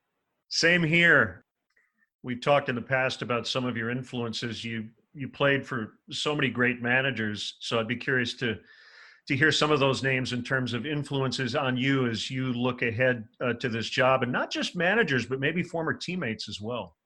Same 0.49 0.83
here 0.83 1.45
we've 2.23 2.41
talked 2.41 2.69
in 2.69 2.75
the 2.75 2.83
past 2.83 3.23
about 3.23 3.47
some 3.47 3.65
of 3.65 3.77
your 3.77 3.91
influences. 3.91 4.65
You 4.65 4.89
you 5.15 5.29
played 5.29 5.67
for 5.67 5.95
so 6.11 6.35
many 6.35 6.49
great 6.49 6.83
managers, 6.83 7.57
so 7.61 7.79
I'd 7.79 7.89
be 7.89 7.97
curious 7.97 8.35
to 8.35 8.59
to 9.29 9.37
hear 9.37 9.53
some 9.53 9.71
of 9.71 9.79
those 9.79 10.03
names 10.03 10.33
in 10.33 10.43
terms 10.43 10.73
of 10.73 10.87
influences 10.87 11.55
on 11.55 11.77
you 11.77 12.07
as 12.09 12.31
you 12.31 12.53
look 12.55 12.81
ahead 12.81 13.29
uh, 13.43 13.53
to 13.55 13.69
this 13.69 13.89
job, 13.89 14.23
and 14.23 14.33
not 14.33 14.51
just 14.51 14.75
managers, 14.75 15.27
but 15.27 15.39
maybe 15.39 15.63
former 15.63 15.93
teammates 15.93 16.49
as 16.49 16.61
well. 16.61 16.97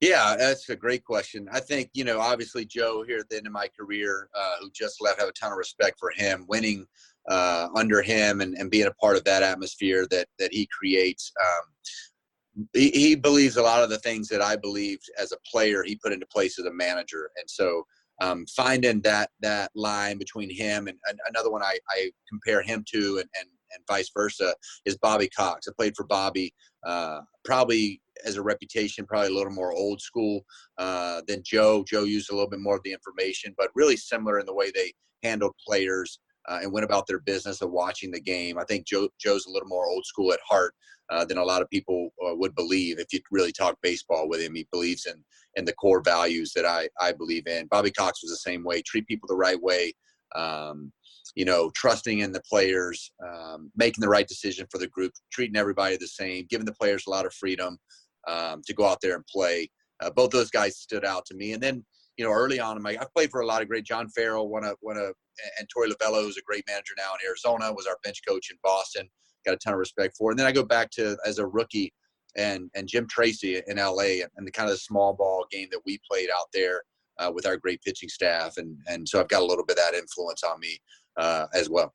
Yeah, 0.00 0.36
that's 0.38 0.68
a 0.68 0.76
great 0.76 1.04
question. 1.04 1.48
I 1.52 1.60
think 1.60 1.90
you 1.92 2.04
know, 2.04 2.18
obviously, 2.18 2.64
Joe 2.64 3.04
here 3.06 3.18
at 3.18 3.28
the 3.28 3.36
end 3.36 3.46
of 3.46 3.52
my 3.52 3.68
career, 3.78 4.28
uh, 4.34 4.54
who 4.60 4.70
just 4.74 5.00
left, 5.00 5.20
have 5.20 5.28
a 5.28 5.32
ton 5.32 5.52
of 5.52 5.58
respect 5.58 5.98
for 6.00 6.10
him. 6.10 6.44
Winning 6.48 6.86
uh, 7.28 7.68
under 7.74 8.02
him 8.02 8.40
and, 8.40 8.54
and 8.54 8.70
being 8.70 8.86
a 8.86 8.92
part 8.92 9.16
of 9.16 9.24
that 9.24 9.42
atmosphere 9.42 10.06
that 10.10 10.26
that 10.38 10.52
he 10.52 10.68
creates. 10.76 11.32
Um, 11.40 12.66
he, 12.72 12.90
he 12.90 13.14
believes 13.14 13.56
a 13.56 13.62
lot 13.62 13.82
of 13.82 13.90
the 13.90 13.98
things 13.98 14.28
that 14.28 14.40
I 14.42 14.56
believed 14.56 15.10
as 15.18 15.30
a 15.30 15.36
player. 15.50 15.82
He 15.84 15.94
put 15.96 16.12
into 16.12 16.26
place 16.26 16.58
as 16.58 16.64
a 16.64 16.72
manager, 16.72 17.30
and 17.36 17.48
so 17.48 17.84
um, 18.20 18.46
finding 18.46 19.00
that 19.02 19.30
that 19.40 19.70
line 19.74 20.18
between 20.18 20.50
him 20.50 20.88
and, 20.88 20.98
and 21.08 21.18
another 21.28 21.50
one 21.50 21.62
I, 21.62 21.78
I, 21.90 22.10
compare 22.28 22.62
him 22.62 22.84
to 22.92 23.18
and, 23.18 23.28
and, 23.38 23.48
and 23.72 23.86
vice 23.86 24.10
versa 24.16 24.54
is 24.84 24.96
Bobby 24.98 25.28
Cox. 25.28 25.66
I 25.68 25.72
played 25.76 25.94
for 25.96 26.06
Bobby, 26.06 26.52
uh, 26.86 27.20
probably 27.44 28.00
as 28.24 28.36
a 28.36 28.42
reputation, 28.42 29.06
probably 29.06 29.28
a 29.28 29.36
little 29.36 29.52
more 29.52 29.72
old 29.72 30.00
school 30.00 30.40
uh, 30.78 31.20
than 31.28 31.42
Joe. 31.44 31.84
Joe 31.88 32.04
used 32.04 32.30
a 32.30 32.34
little 32.34 32.48
bit 32.48 32.60
more 32.60 32.76
of 32.76 32.82
the 32.84 32.92
information, 32.92 33.54
but 33.58 33.70
really 33.74 33.96
similar 33.96 34.38
in 34.38 34.46
the 34.46 34.54
way 34.54 34.70
they 34.70 34.92
handled 35.22 35.52
players 35.66 36.20
uh, 36.48 36.60
and 36.62 36.72
went 36.72 36.84
about 36.84 37.06
their 37.06 37.18
business 37.20 37.60
of 37.60 37.70
watching 37.70 38.10
the 38.10 38.20
game. 38.20 38.58
I 38.58 38.64
think 38.64 38.86
Joe 38.86 39.08
Joe's 39.20 39.46
a 39.46 39.50
little 39.50 39.68
more 39.68 39.86
old 39.86 40.04
school 40.06 40.32
at 40.32 40.40
heart 40.48 40.74
uh, 41.10 41.24
than 41.24 41.38
a 41.38 41.44
lot 41.44 41.62
of 41.62 41.70
people 41.70 42.10
uh, 42.26 42.34
would 42.34 42.54
believe. 42.54 42.98
If 42.98 43.12
you 43.12 43.20
really 43.30 43.52
talk 43.52 43.76
baseball 43.82 44.28
with 44.28 44.40
him, 44.40 44.54
he 44.54 44.66
believes 44.72 45.06
in 45.06 45.22
in 45.54 45.64
the 45.64 45.72
core 45.72 46.02
values 46.02 46.52
that 46.54 46.66
I 46.66 46.88
I 47.00 47.12
believe 47.12 47.46
in. 47.46 47.66
Bobby 47.66 47.90
Cox 47.90 48.22
was 48.22 48.30
the 48.30 48.50
same 48.50 48.64
way. 48.64 48.82
Treat 48.82 49.06
people 49.06 49.28
the 49.28 49.36
right 49.36 49.60
way. 49.60 49.94
Um, 50.34 50.92
you 51.34 51.44
know, 51.44 51.70
trusting 51.74 52.20
in 52.20 52.32
the 52.32 52.42
players, 52.48 53.12
um, 53.26 53.70
making 53.76 54.00
the 54.00 54.08
right 54.08 54.26
decision 54.26 54.66
for 54.70 54.78
the 54.78 54.88
group, 54.88 55.12
treating 55.32 55.56
everybody 55.56 55.96
the 55.96 56.06
same, 56.06 56.46
giving 56.48 56.66
the 56.66 56.72
players 56.72 57.04
a 57.06 57.10
lot 57.10 57.26
of 57.26 57.34
freedom 57.34 57.78
um, 58.26 58.62
to 58.66 58.74
go 58.74 58.86
out 58.86 59.00
there 59.02 59.14
and 59.14 59.26
play. 59.26 59.70
Uh, 60.02 60.10
both 60.10 60.30
those 60.30 60.50
guys 60.50 60.78
stood 60.78 61.04
out 61.04 61.24
to 61.26 61.34
me. 61.34 61.52
And 61.52 61.62
then, 61.62 61.84
you 62.16 62.24
know, 62.24 62.32
early 62.32 62.60
on 62.60 62.84
I've 62.86 63.12
played 63.14 63.30
for 63.30 63.40
a 63.40 63.46
lot 63.46 63.62
of 63.62 63.68
great. 63.68 63.84
John 63.84 64.08
Farrell, 64.08 64.48
one 64.48 64.64
of 64.64 64.76
one 64.80 64.96
of 64.96 65.14
and 65.58 65.68
Torey 65.68 65.88
Lovullo, 65.88 66.22
who's 66.22 66.38
a 66.38 66.42
great 66.42 66.64
manager 66.66 66.94
now 66.96 67.12
in 67.14 67.26
Arizona, 67.26 67.72
was 67.72 67.86
our 67.86 67.98
bench 68.02 68.20
coach 68.26 68.50
in 68.50 68.56
Boston. 68.62 69.08
Got 69.46 69.54
a 69.54 69.58
ton 69.58 69.72
of 69.72 69.78
respect 69.78 70.16
for. 70.16 70.30
And 70.30 70.38
then 70.38 70.46
I 70.46 70.52
go 70.52 70.64
back 70.64 70.90
to 70.92 71.16
as 71.24 71.38
a 71.38 71.46
rookie 71.46 71.92
and 72.36 72.70
and 72.74 72.86
Jim 72.86 73.06
Tracy 73.08 73.62
in 73.66 73.76
LA 73.78 74.24
and 74.36 74.46
the 74.46 74.52
kind 74.52 74.70
of 74.70 74.78
small 74.78 75.14
ball 75.14 75.46
game 75.50 75.68
that 75.70 75.80
we 75.86 75.98
played 76.10 76.28
out 76.36 76.46
there 76.52 76.82
uh, 77.18 77.30
with 77.34 77.46
our 77.46 77.56
great 77.56 77.82
pitching 77.82 78.08
staff. 78.08 78.56
And 78.58 78.76
and 78.88 79.08
so 79.08 79.20
I've 79.20 79.28
got 79.28 79.42
a 79.42 79.46
little 79.46 79.64
bit 79.64 79.78
of 79.78 79.84
that 79.84 79.98
influence 79.98 80.42
on 80.42 80.60
me 80.60 80.78
uh, 81.16 81.46
as 81.54 81.70
well. 81.70 81.94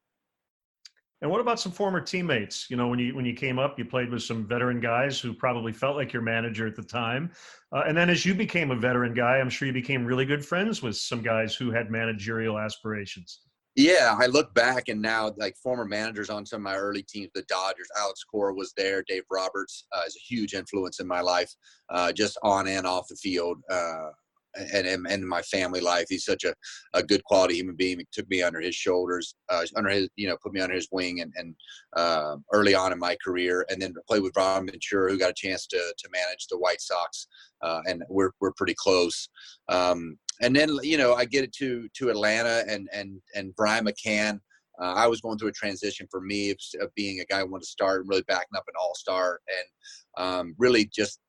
And 1.22 1.30
what 1.30 1.40
about 1.40 1.60
some 1.60 1.72
former 1.72 2.02
teammates? 2.02 2.68
You 2.70 2.78
know, 2.78 2.88
when 2.88 2.98
you 2.98 3.16
when 3.16 3.26
you 3.26 3.36
came 3.36 3.60
up, 3.60 3.78
you 3.78 3.86
played 3.86 4.10
with 4.10 4.24
some 4.24 4.48
veteran 4.48 4.80
guys 4.80 5.20
who 5.20 5.34
probably 5.34 5.72
felt 5.72 5.96
like 5.96 6.12
your 6.12 6.24
manager 6.24 6.66
at 6.66 6.76
the 6.76 6.84
time. 6.84 7.32
Uh, 7.72 7.84
and 7.88 7.96
then 7.96 8.10
as 8.10 8.26
you 8.26 8.34
became 8.34 8.72
a 8.72 8.76
veteran 8.76 9.14
guy, 9.14 9.38
I'm 9.38 9.50
sure 9.50 9.68
you 9.68 9.74
became 9.74 10.04
really 10.04 10.26
good 10.26 10.44
friends 10.44 10.82
with 10.82 10.98
some 10.98 11.22
guys 11.22 11.56
who 11.56 11.70
had 11.70 11.92
managerial 11.92 12.58
aspirations. 12.58 13.42
Yeah, 13.76 14.18
I 14.20 14.26
look 14.26 14.54
back 14.54 14.90
and 14.90 15.02
now 15.02 15.34
like 15.38 15.56
former 15.56 15.86
managers 15.86 16.30
on 16.30 16.46
some 16.46 16.60
of 16.60 16.64
my 16.64 16.76
early 16.76 17.04
teams, 17.04 17.30
the 17.34 17.44
Dodgers, 17.44 17.88
Alex 17.98 18.24
Cora 18.24 18.54
was 18.54 18.74
there, 18.76 19.04
Dave 19.08 19.24
Roberts 19.32 19.86
uh, 19.96 20.02
is 20.06 20.16
a 20.16 20.34
huge 20.34 20.54
influence 20.54 21.00
in 21.00 21.08
my 21.08 21.22
life, 21.22 21.54
uh, 21.90 22.12
just 22.12 22.38
on 22.44 22.68
and 22.68 22.86
off 22.86 23.08
the 23.08 23.16
field. 23.16 23.60
Uh, 23.70 24.10
and, 24.56 24.88
and, 24.88 25.08
and 25.08 25.28
my 25.28 25.42
family 25.44 25.80
life. 25.80 26.06
He's 26.10 26.26
such 26.26 26.44
a, 26.44 26.54
a 26.94 27.04
good 27.04 27.24
quality 27.24 27.56
human 27.56 27.76
being. 27.76 28.00
He 28.00 28.08
took 28.12 28.30
me 28.30 28.42
under 28.42 28.60
his 28.60 28.76
shoulders, 28.76 29.36
uh, 29.50 29.64
under 29.76 29.90
his, 29.90 30.10
you 30.16 30.28
know, 30.28 30.38
put 30.42 30.54
me 30.54 30.62
under 30.62 30.76
his 30.76 30.88
wing 30.92 31.22
and, 31.22 31.32
and 31.38 31.56
uh, 31.96 32.36
early 32.54 32.76
on 32.76 32.92
in 32.92 33.00
my 33.00 33.16
career. 33.24 33.66
And 33.70 33.82
then 33.82 33.94
played 34.08 34.24
with 34.24 34.36
Ron 34.36 34.66
Ventura, 34.66 35.12
who 35.12 35.18
got 35.18 35.30
a 35.30 35.36
chance 35.36 35.68
to, 35.68 35.78
to 35.78 36.10
manage 36.12 36.48
the 36.48 36.58
White 36.58 36.82
Sox. 36.82 37.28
Uh, 37.62 37.82
and 37.88 38.04
we're, 38.10 38.32
we're 38.40 38.54
pretty 38.54 38.76
close. 38.78 39.30
Um, 39.70 40.18
and 40.42 40.56
then, 40.56 40.78
you 40.82 40.98
know, 40.98 41.14
I 41.14 41.26
get 41.26 41.44
it 41.44 41.54
to, 41.54 41.88
to 41.96 42.10
Atlanta 42.10 42.64
and, 42.68 42.90
and, 42.94 43.22
and 43.36 43.56
Brian 43.56 43.86
McCann. 43.86 44.40
Uh, 44.82 44.94
I 44.94 45.08
was 45.08 45.22
going 45.22 45.38
through 45.38 45.50
a 45.50 45.54
transition 45.54 46.08
for 46.10 46.22
me 46.22 46.50
of, 46.50 46.58
of, 46.82 46.90
being 46.96 47.20
a 47.20 47.26
guy 47.26 47.42
who 47.42 47.52
wanted 47.52 47.64
to 47.64 47.70
start 47.70 48.02
and 48.02 48.10
really 48.10 48.24
backing 48.28 48.56
up 48.56 48.64
an 48.68 48.74
all-star 48.82 49.40
and 49.48 50.26
um, 50.26 50.56
really 50.58 50.86
just 50.86 51.20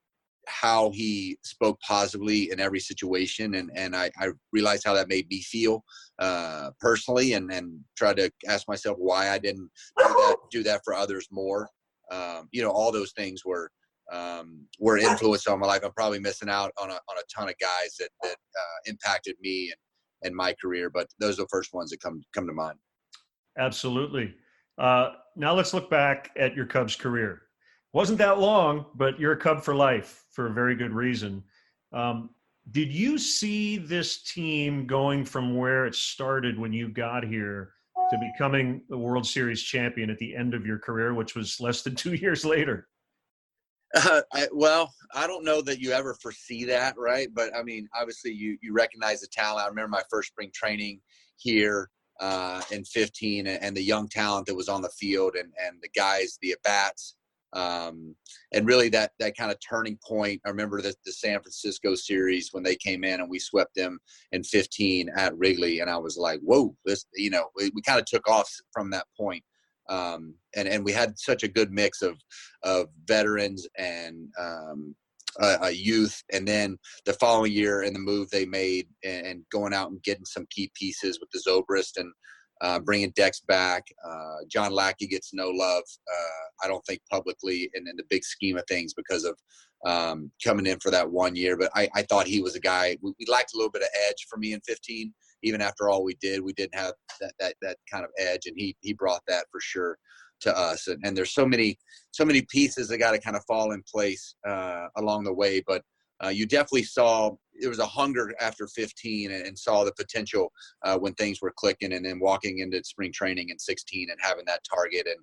how 0.47 0.91
he 0.91 1.39
spoke 1.45 1.79
positively 1.81 2.51
in 2.51 2.61
every 2.61 2.81
situation 2.81 3.55
and 3.55 3.71
and 3.77 3.95
I, 3.95 4.11
I 4.19 4.31
realized 4.53 4.83
how 4.85 4.95
that 4.95 5.09
made 5.09 5.29
me 5.29 5.41
feel 5.41 5.85
uh, 6.19 6.71
personally 6.81 7.35
and 7.35 7.53
and 7.53 7.79
try 7.97 8.13
to 8.15 8.31
ask 8.49 8.67
myself 8.67 8.97
why 8.99 9.31
I 9.31 9.39
didn't 9.39 9.71
do 9.99 10.05
that 10.09 10.37
do 10.51 10.63
that 10.65 10.81
for 10.85 10.95
others 10.95 11.29
more 11.31 11.69
um, 12.11 12.49
you 12.51 12.63
know 12.63 12.71
all 12.71 12.91
those 12.91 13.13
things 13.13 13.45
were 13.45 13.71
um, 14.13 14.67
were 14.79 14.99
influenced 14.99 15.49
on 15.49 15.59
my 15.59 15.67
life. 15.67 15.83
I'm 15.85 15.93
probably 15.93 16.21
missing 16.21 16.49
out 16.49 16.71
on 16.81 16.91
a, 16.91 16.95
on 16.95 17.19
a 17.19 17.23
ton 17.35 17.49
of 17.49 17.55
guys 17.59 17.97
that 17.99 18.11
that 18.23 18.37
uh, 18.57 18.79
impacted 18.87 19.37
me 19.41 19.71
and 19.71 19.79
and 20.25 20.37
my 20.37 20.55
career 20.63 20.89
but 20.89 21.09
those 21.19 21.37
are 21.41 21.43
the 21.43 21.49
first 21.49 21.75
ones 21.75 21.91
that 21.91 22.01
come 22.01 22.23
come 22.35 22.47
to 22.47 22.53
mind. 22.53 22.79
Absolutely. 23.59 24.35
Uh, 24.79 25.11
now 25.37 25.55
let's 25.55 25.75
look 25.75 25.91
back 25.91 26.31
at 26.37 26.55
your 26.55 26.67
Cubs 26.67 26.97
career. 26.97 27.43
Wasn't 27.93 28.19
that 28.19 28.39
long, 28.39 28.87
but 28.95 29.19
you're 29.21 29.33
a 29.33 29.37
Cub 29.37 29.63
for 29.63 29.75
life 29.75 30.25
for 30.31 30.47
a 30.47 30.53
very 30.53 30.75
good 30.75 30.93
reason. 30.93 31.43
Um, 31.93 32.31
did 32.71 32.93
you 32.93 33.19
see 33.19 33.77
this 33.77 34.23
team 34.23 34.87
going 34.87 35.25
from 35.25 35.57
where 35.57 35.85
it 35.87 35.95
started 35.95 36.59
when 36.59 36.73
you 36.73 36.89
got 36.89 37.25
here 37.25 37.75
to 38.11 38.19
becoming 38.33 38.83
the 38.89 38.97
World 38.97 39.27
Series 39.27 39.63
champion 39.63 40.11
at 40.11 40.19
the 40.19 40.35
end 40.35 40.55
of 40.55 40.65
your 40.65 40.79
career, 40.79 41.13
which 41.13 41.35
was 41.35 41.61
less 41.61 41.83
than 41.83 41.95
two 41.97 42.15
years 42.15 42.45
later? 42.45 42.89
I, 44.33 44.49
well, 44.53 44.93
I 45.15 45.27
don't 45.27 45.45
know 45.45 45.61
that 45.63 45.81
you 45.81 45.93
ever 45.93 46.15
foresee 46.15 46.65
that, 46.65 46.95
right? 46.97 47.29
But 47.33 47.55
I 47.57 47.63
mean, 47.63 47.89
obviously, 47.95 48.33
you 48.33 48.57
you 48.63 48.73
recognize 48.73 49.21
the 49.21 49.29
talent. 49.29 49.65
I 49.65 49.69
remember 49.69 49.89
my 49.89 50.03
first 50.11 50.29
spring 50.29 50.51
training 50.55 51.01
here 51.37 51.91
uh, 52.21 52.63
in 52.71 52.85
15, 52.85 53.47
and, 53.47 53.63
and 53.63 53.77
the 53.77 53.83
young 53.83 54.09
talent 54.09 54.47
that 54.47 54.55
was 54.55 54.69
on 54.69 54.83
the 54.83 54.91
field, 54.91 55.35
and 55.35 55.53
and 55.67 55.79
the 55.83 55.91
guys, 55.95 56.39
the 56.41 56.53
at 56.53 56.63
bats 56.63 57.17
um, 57.55 58.15
and 58.53 58.67
really 58.67 58.89
that 58.91 59.13
that 59.19 59.37
kind 59.37 59.51
of 59.51 59.59
turning 59.61 59.99
point. 60.07 60.41
I 60.45 60.49
remember 60.49 60.81
the, 60.81 60.95
the 61.05 61.13
San 61.13 61.41
Francisco 61.41 61.95
series 61.95 62.49
when 62.53 62.63
they 62.63 62.77
came 62.77 63.05
in 63.05 63.21
and 63.21 63.29
we 63.29 63.39
swept 63.39 63.75
them 63.75 63.99
in 64.33 64.43
15 64.43 65.11
at 65.15 65.37
Wrigley, 65.37 65.81
and 65.81 65.91
I 65.91 65.99
was 65.99 66.17
like, 66.17 66.41
"Whoa!" 66.41 66.75
This, 66.85 67.05
you 67.15 67.31
know, 67.31 67.49
we, 67.57 67.71
we 67.75 67.83
kind 67.83 68.01
of 68.01 68.07
took 68.07 68.29
off 68.29 68.51
from 68.73 68.91
that 68.91 69.07
point. 69.19 69.45
Um, 69.89 70.35
and 70.57 70.69
and 70.69 70.85
we 70.85 70.93
had 70.93 71.19
such 71.19 71.43
a 71.43 71.49
good 71.49 71.73
mix 71.73 72.03
of 72.03 72.17
of 72.63 72.89
veterans 73.07 73.67
and 73.77 74.29
um, 74.39 74.95
uh, 75.41 75.59
a 75.63 75.71
youth, 75.71 76.23
and 76.33 76.47
then 76.47 76.79
the 77.07 77.15
following 77.15 77.53
year 77.53 77.83
and 77.83 77.95
the 77.95 78.01
move 78.01 78.29
they 78.31 78.47
made 78.47 78.87
and, 79.05 79.27
and 79.27 79.45
going 79.51 79.75
out 79.75 79.91
and 79.91 80.03
getting 80.03 80.25
some 80.25 80.47
key 80.51 80.71
pieces 80.75 81.19
with 81.21 81.31
the 81.31 81.43
Zobrist 81.47 81.97
and 81.97 82.13
uh, 82.63 82.79
bringing 82.79 83.11
Dex 83.11 83.41
back. 83.41 83.85
Uh, 84.09 84.37
John 84.49 84.73
Lackey 84.73 85.07
gets 85.07 85.35
no 85.35 85.49
love, 85.49 85.83
uh, 85.83 86.65
I 86.65 86.69
don't 86.69 86.85
think 86.87 87.01
publicly 87.11 87.69
and 87.75 87.89
in 87.89 87.97
the 87.97 88.05
big 88.09 88.25
scheme 88.25 88.57
of 88.57 88.65
things 88.69 88.95
because 88.95 89.25
of 89.25 89.37
um, 89.85 90.31
coming 90.43 90.67
in 90.67 90.79
for 90.81 90.91
that 90.91 91.11
one 91.11 91.35
year. 91.35 91.57
But 91.57 91.71
I, 91.75 91.89
I 91.95 92.03
thought 92.03 92.27
he 92.27 92.41
was 92.41 92.55
a 92.55 92.61
guy 92.61 92.97
we, 93.03 93.13
we, 93.19 93.27
lacked 93.29 93.53
a 93.55 93.57
little 93.57 93.71
bit 93.71 93.83
of 93.83 93.89
edge 94.09 94.27
for 94.31 94.39
me 94.39 94.53
in 94.53 94.61
15. 94.61 95.13
Even 95.43 95.61
after 95.61 95.89
all 95.89 96.05
we 96.05 96.15
did, 96.21 96.41
we 96.43 96.53
didn't 96.53 96.75
have 96.75 96.95
that 97.21 97.33
that 97.39 97.55
that 97.63 97.77
kind 97.91 98.05
of 98.05 98.11
edge, 98.19 98.47
and 98.47 98.57
he 98.57 98.77
he 98.81 98.93
brought 98.93 99.23
that 99.29 99.47
for 99.51 99.61
sure 99.61 99.99
to 100.41 100.57
us. 100.57 100.89
And, 100.89 101.01
and 101.05 101.17
there's 101.17 101.35
so 101.35 101.47
many 101.47 101.79
so 102.11 102.25
many 102.25 102.43
pieces 102.43 102.89
that 102.89 102.99
got 102.99 103.13
to 103.13 103.19
kind 103.19 103.37
of 103.37 103.45
fall 103.47 103.73
in 103.73 103.83
place 103.91 104.35
uh, 104.47 104.87
along 104.97 105.25
the 105.25 105.35
way, 105.35 105.63
but. 105.67 105.83
Uh, 106.25 106.29
you 106.29 106.47
definitely 106.47 106.85
saw 106.85 107.33
there 107.59 107.69
was 107.69 107.81
a 107.81 107.87
hunger 107.87 108.33
after 108.41 108.69
15 108.69 109.33
and, 109.33 109.45
and 109.45 109.59
saw 109.59 109.83
the 109.83 109.93
potential 109.95 110.53
uh, 110.85 110.97
when 110.97 111.13
things 111.15 111.43
were 111.43 111.53
clicking 111.57 111.95
and 111.95 112.07
then 112.07 112.21
walking 112.21 112.61
into 112.61 112.81
spring 112.85 113.11
training 113.13 113.49
in 113.49 113.59
16 113.59 114.09
and 114.09 114.19
having 114.23 114.45
that 114.47 114.61
target 114.73 115.09
and 115.09 115.17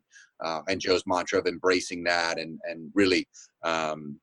uh, 0.43 0.61
and 0.67 0.81
Joe's 0.81 1.03
mantra 1.07 1.39
of 1.39 1.47
embracing 1.47 2.03
that 2.03 2.37
and 2.37 2.59
and 2.65 2.91
really 2.93 3.25
um, 3.63 4.19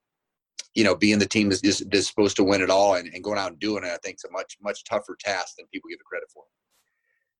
you 0.74 0.84
know, 0.84 0.94
being 0.94 1.18
the 1.18 1.26
team 1.26 1.48
that's, 1.48 1.82
that's 1.84 2.06
supposed 2.06 2.36
to 2.36 2.44
win 2.44 2.62
it 2.62 2.70
all 2.70 2.94
and, 2.94 3.08
and 3.14 3.24
going 3.24 3.38
out 3.38 3.50
and 3.50 3.60
doing 3.60 3.84
it, 3.84 3.88
I 3.88 3.98
think 4.02 4.14
it's 4.14 4.24
a 4.24 4.30
much, 4.30 4.56
much 4.62 4.84
tougher 4.84 5.16
task 5.18 5.56
than 5.56 5.66
people 5.72 5.88
give 5.88 5.98
it 6.00 6.04
credit 6.04 6.28
for. 6.32 6.44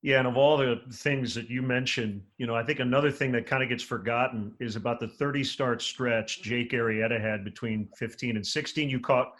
Yeah, 0.02 0.18
and 0.18 0.28
of 0.28 0.36
all 0.36 0.56
the 0.56 0.82
things 0.92 1.34
that 1.34 1.50
you 1.50 1.62
mentioned, 1.62 2.22
you 2.38 2.46
know, 2.46 2.54
I 2.54 2.62
think 2.62 2.80
another 2.80 3.10
thing 3.10 3.32
that 3.32 3.46
kind 3.46 3.62
of 3.62 3.68
gets 3.68 3.82
forgotten 3.82 4.54
is 4.60 4.76
about 4.76 5.00
the 5.00 5.08
30 5.08 5.42
start 5.42 5.82
stretch 5.82 6.42
Jake 6.42 6.72
Arrieta 6.72 7.20
had 7.20 7.44
between 7.44 7.88
15 7.96 8.36
and 8.36 8.46
16. 8.46 8.88
You 8.88 9.00
caught 9.00 9.32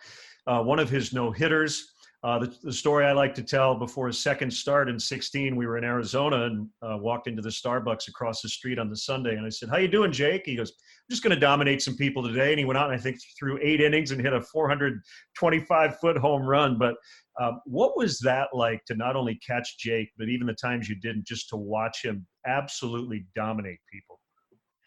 uh, 0.46 0.62
one 0.62 0.78
of 0.78 0.90
his 0.90 1.12
no 1.12 1.30
hitters. 1.30 1.92
Uh, 2.24 2.38
the, 2.38 2.57
the, 2.62 2.72
story 2.72 3.05
I 3.05 3.12
like 3.12 3.35
to 3.35 3.42
tell 3.42 3.74
before 3.74 4.07
his 4.07 4.18
second 4.18 4.50
start 4.50 4.88
in 4.88 4.98
16, 4.98 5.55
we 5.55 5.66
were 5.66 5.76
in 5.76 5.85
Arizona 5.85 6.46
and 6.46 6.68
uh, 6.83 6.96
walked 6.96 7.29
into 7.29 7.42
the 7.42 7.50
Starbucks 7.50 8.09
across 8.09 8.40
the 8.40 8.48
street 8.48 8.79
on 8.79 8.88
the 8.88 8.96
Sunday. 8.96 9.37
And 9.37 9.44
I 9.44 9.50
said, 9.50 9.68
How 9.68 9.76
you 9.76 9.87
doing, 9.87 10.12
Jake? 10.12 10.42
He 10.46 10.57
goes, 10.57 10.70
I'm 10.70 11.12
just 11.12 11.22
going 11.22 11.35
to 11.35 11.40
dominate 11.40 11.83
some 11.83 11.96
people 11.96 12.22
today. 12.22 12.50
And 12.50 12.59
he 12.59 12.64
went 12.64 12.79
out 12.79 12.90
and 12.90 12.98
I 12.98 13.02
think 13.02 13.18
threw 13.38 13.59
eight 13.62 13.81
innings 13.81 14.12
and 14.12 14.20
hit 14.20 14.33
a 14.33 14.40
425 14.40 15.98
foot 16.00 16.16
home 16.16 16.42
run. 16.42 16.79
But 16.79 16.94
um, 17.38 17.61
what 17.66 17.96
was 17.96 18.18
that 18.20 18.48
like 18.55 18.85
to 18.87 18.96
not 18.96 19.14
only 19.14 19.38
catch 19.46 19.79
Jake, 19.79 20.09
but 20.18 20.29
even 20.29 20.46
the 20.46 20.55
times 20.55 20.88
you 20.88 20.96
didn't, 20.96 21.26
just 21.26 21.50
to 21.50 21.57
watch 21.57 22.02
him 22.02 22.26
absolutely 22.46 23.26
dominate 23.35 23.79
people? 23.92 24.18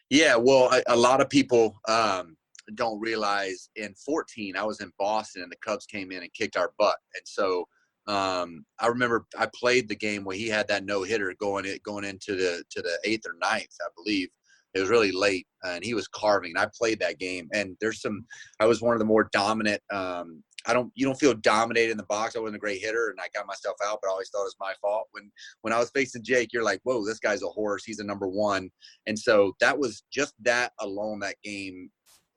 Yeah, 0.10 0.36
well, 0.36 0.74
a, 0.74 0.82
a 0.88 0.98
lot 0.98 1.22
of 1.22 1.30
people 1.30 1.80
um, 1.88 2.36
don't 2.76 3.00
realize 3.00 3.70
in 3.76 3.94
14 4.06 4.56
I 4.56 4.64
was 4.64 4.82
in 4.82 4.92
Boston 4.98 5.44
and 5.44 5.52
the 5.52 5.58
Cubs 5.58 5.86
came 5.86 6.12
in 6.12 6.24
and 6.24 6.34
kicked 6.34 6.58
our 6.58 6.72
butt, 6.78 6.98
and 7.16 7.24
so 7.26 7.66
um, 8.10 8.66
I 8.80 8.88
remember 8.88 9.28
I 9.38 9.48
played 9.54 9.88
the 9.88 9.96
game 9.96 10.24
where 10.24 10.36
he 10.36 10.48
had 10.48 10.68
that 10.68 10.84
no 10.84 11.04
hitter 11.04 11.34
going 11.40 11.66
it 11.66 11.84
going 11.84 12.04
into 12.04 12.36
the 12.36 12.64
to 12.72 12.82
the 12.82 12.98
eighth 13.04 13.26
or 13.28 13.36
ninth, 13.40 13.76
I 13.82 13.90
believe. 13.96 14.30
It 14.74 14.80
was 14.80 14.90
really 14.90 15.12
late, 15.12 15.48
and 15.64 15.84
he 15.84 15.94
was 15.94 16.08
carving. 16.08 16.56
I 16.58 16.68
played 16.78 17.00
that 17.00 17.20
game, 17.20 17.50
and 17.54 17.76
there's 17.82 18.02
some. 18.02 18.26
I 18.60 18.66
was 18.66 18.82
one 18.82 18.94
of 18.94 19.00
the 19.00 19.06
more 19.06 19.30
dominant. 19.32 19.82
Um, 19.92 20.44
I 20.66 20.74
don't. 20.74 20.92
You 20.96 21.06
don't 21.06 21.20
feel 21.20 21.34
dominated 21.34 21.92
in 21.92 21.98
the 21.98 22.04
box. 22.04 22.36
I 22.36 22.40
wasn't 22.40 22.58
a 22.58 22.60
great 22.60 22.82
hitter, 22.82 23.10
and 23.10 23.20
I 23.20 23.28
got 23.34 23.48
myself 23.48 23.76
out, 23.84 24.00
but 24.02 24.10
I 24.10 24.12
always 24.12 24.30
thought 24.30 24.42
it 24.42 24.46
was 24.46 24.56
my 24.60 24.74
fault. 24.82 25.08
When 25.12 25.32
when 25.62 25.74
I 25.74 25.80
was 25.80 25.90
facing 25.90 26.24
Jake, 26.24 26.54
you're 26.54 26.64
like, 26.64 26.82
"Whoa, 26.84 27.04
this 27.06 27.20
guy's 27.20 27.44
a 27.44 27.48
horse. 27.48 27.84
He's 27.84 28.00
a 28.00 28.04
number 28.04 28.28
one." 28.28 28.70
And 29.08 29.18
so 29.18 29.54
that 29.60 29.78
was 29.78 30.04
just 30.12 30.34
that 30.42 30.72
alone. 30.80 31.20
That 31.20 31.36
game 31.44 31.90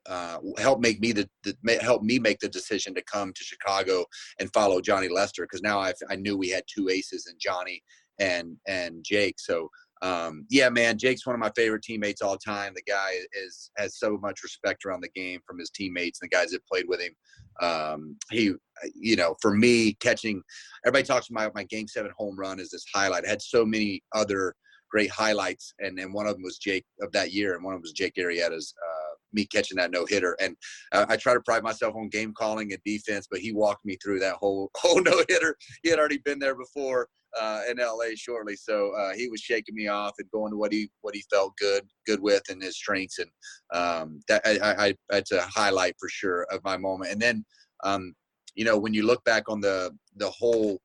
uh, 0.07 0.39
helped 0.57 0.81
make 0.81 0.99
me 0.99 1.11
the, 1.11 1.29
the 1.43 1.55
help 1.81 2.03
me 2.03 2.19
make 2.19 2.39
the 2.39 2.49
decision 2.49 2.93
to 2.95 3.03
come 3.03 3.31
to 3.33 3.43
Chicago 3.43 4.05
and 4.39 4.51
follow 4.53 4.81
Johnny 4.81 5.07
Lester 5.07 5.43
because 5.43 5.61
now 5.61 5.79
I 5.79 5.93
I 6.09 6.15
knew 6.15 6.37
we 6.37 6.49
had 6.49 6.63
two 6.67 6.89
aces 6.89 7.27
in 7.27 7.35
Johnny 7.39 7.81
and 8.19 8.57
and 8.67 9.03
Jake. 9.03 9.39
So 9.39 9.69
um, 10.03 10.45
yeah, 10.49 10.67
man, 10.69 10.97
Jake's 10.97 11.25
one 11.25 11.33
of 11.33 11.39
my 11.39 11.51
favorite 11.55 11.81
teammates 11.81 12.21
all 12.21 12.37
time. 12.37 12.73
The 12.75 12.91
guy 12.91 13.11
is 13.45 13.71
has 13.77 13.97
so 13.97 14.17
much 14.17 14.43
respect 14.43 14.83
around 14.83 15.01
the 15.01 15.09
game 15.09 15.39
from 15.47 15.57
his 15.57 15.69
teammates 15.69 16.19
and 16.21 16.29
the 16.29 16.35
guys 16.35 16.51
that 16.51 16.65
played 16.67 16.85
with 16.89 16.99
him. 16.99 17.13
Um, 17.61 18.17
he, 18.29 18.53
you 18.93 19.15
know, 19.15 19.35
for 19.41 19.55
me, 19.55 19.93
catching 20.01 20.41
everybody 20.85 21.07
talks 21.07 21.29
about 21.29 21.55
my, 21.55 21.63
game 21.63 21.87
seven 21.87 22.11
home 22.17 22.37
run 22.37 22.59
is 22.59 22.71
this 22.71 22.83
highlight. 22.93 23.25
I 23.25 23.29
had 23.29 23.41
so 23.41 23.65
many 23.65 24.03
other 24.13 24.53
great 24.91 25.09
highlights, 25.09 25.73
and 25.79 25.97
and 25.97 26.13
one 26.13 26.27
of 26.27 26.33
them 26.33 26.43
was 26.43 26.57
Jake 26.57 26.85
of 27.01 27.11
that 27.13 27.31
year, 27.31 27.55
and 27.55 27.63
one 27.63 27.73
of 27.73 27.77
them 27.77 27.83
was 27.83 27.93
Jake 27.93 28.15
Arrieta's. 28.15 28.73
Uh, 28.85 29.02
me 29.33 29.45
catching 29.45 29.77
that 29.77 29.91
no 29.91 30.05
hitter. 30.05 30.35
And 30.39 30.55
uh, 30.91 31.05
I 31.09 31.17
try 31.17 31.33
to 31.33 31.41
pride 31.41 31.63
myself 31.63 31.95
on 31.95 32.09
game 32.09 32.33
calling 32.33 32.71
and 32.73 32.81
defense, 32.85 33.27
but 33.29 33.39
he 33.39 33.51
walked 33.51 33.85
me 33.85 33.97
through 34.03 34.19
that 34.19 34.35
whole 34.35 34.71
whole 34.77 35.01
no 35.01 35.23
hitter. 35.27 35.55
He 35.83 35.89
had 35.89 35.99
already 35.99 36.19
been 36.19 36.39
there 36.39 36.55
before 36.55 37.07
uh, 37.39 37.61
in 37.69 37.77
LA 37.77 38.15
shortly, 38.15 38.55
so 38.55 38.91
uh, 38.95 39.13
he 39.13 39.27
was 39.27 39.41
shaking 39.41 39.75
me 39.75 39.87
off 39.87 40.13
and 40.19 40.29
going 40.31 40.51
to 40.51 40.57
what 40.57 40.71
he 40.71 40.89
what 41.01 41.15
he 41.15 41.23
felt 41.31 41.55
good 41.57 41.83
good 42.05 42.21
with 42.21 42.43
and 42.49 42.61
his 42.61 42.75
strengths, 42.75 43.19
and 43.19 43.29
um, 43.73 44.19
that 44.27 44.41
I, 44.45 44.87
I, 44.87 44.95
that's 45.09 45.31
a 45.31 45.41
highlight 45.41 45.95
for 45.99 46.09
sure 46.09 46.45
of 46.51 46.63
my 46.63 46.77
moment. 46.77 47.11
And 47.11 47.21
then 47.21 47.45
um, 47.83 48.13
you 48.55 48.65
know 48.65 48.77
when 48.77 48.93
you 48.93 49.05
look 49.05 49.23
back 49.23 49.49
on 49.49 49.61
the 49.61 49.91
the 50.17 50.29
whole 50.29 50.79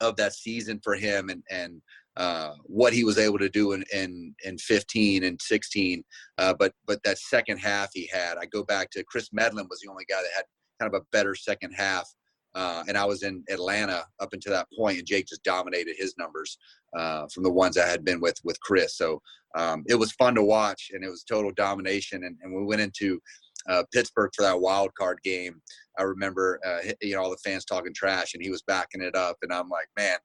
of 0.00 0.16
that 0.16 0.34
season 0.34 0.80
for 0.82 0.94
him 0.94 1.28
and 1.30 1.42
and 1.50 1.80
uh, 2.16 2.52
what 2.64 2.92
he 2.92 3.04
was 3.04 3.18
able 3.18 3.38
to 3.38 3.48
do 3.48 3.72
in 3.72 3.84
in, 3.92 4.34
in 4.44 4.58
15 4.58 5.24
and 5.24 5.40
16. 5.40 6.04
Uh, 6.38 6.54
but 6.58 6.72
but 6.86 7.02
that 7.04 7.18
second 7.18 7.58
half 7.58 7.90
he 7.92 8.08
had, 8.12 8.38
I 8.38 8.46
go 8.46 8.62
back 8.62 8.90
to 8.90 9.04
Kris 9.04 9.30
Medlen 9.32 9.68
was 9.68 9.80
the 9.80 9.90
only 9.90 10.04
guy 10.08 10.20
that 10.20 10.30
had 10.36 10.44
kind 10.80 10.94
of 10.94 11.00
a 11.00 11.06
better 11.12 11.34
second 11.34 11.72
half. 11.72 12.08
Uh, 12.54 12.84
and 12.86 12.98
I 12.98 13.06
was 13.06 13.22
in 13.22 13.42
Atlanta 13.48 14.04
up 14.20 14.34
until 14.34 14.52
that 14.52 14.68
point, 14.76 14.98
and 14.98 15.06
Jake 15.06 15.26
just 15.26 15.42
dominated 15.42 15.96
his 15.96 16.14
numbers 16.18 16.58
uh, 16.94 17.26
from 17.32 17.44
the 17.44 17.50
ones 17.50 17.78
I 17.78 17.88
had 17.88 18.04
been 18.04 18.20
with 18.20 18.36
with 18.44 18.60
Kris. 18.60 18.96
So 18.96 19.22
um, 19.54 19.84
it 19.88 19.94
was 19.94 20.12
fun 20.12 20.34
to 20.34 20.42
watch, 20.42 20.90
and 20.92 21.02
it 21.02 21.08
was 21.08 21.24
total 21.24 21.50
domination. 21.52 22.24
And, 22.24 22.36
and 22.42 22.54
we 22.54 22.64
went 22.64 22.82
into 22.82 23.20
uh, 23.68 23.84
Pittsburgh 23.92 24.30
for 24.34 24.42
that 24.42 24.60
wild 24.60 24.94
card 24.94 25.18
game. 25.22 25.60
I 25.98 26.02
remember, 26.02 26.58
uh, 26.66 26.90
you 27.00 27.14
know, 27.14 27.22
all 27.22 27.30
the 27.30 27.36
fans 27.44 27.64
talking 27.64 27.92
trash, 27.94 28.34
and 28.34 28.42
he 28.42 28.50
was 28.50 28.62
backing 28.62 29.02
it 29.02 29.14
up, 29.14 29.36
and 29.42 29.52
I'm 29.52 29.68
like, 29.68 29.88
man, 29.96 30.16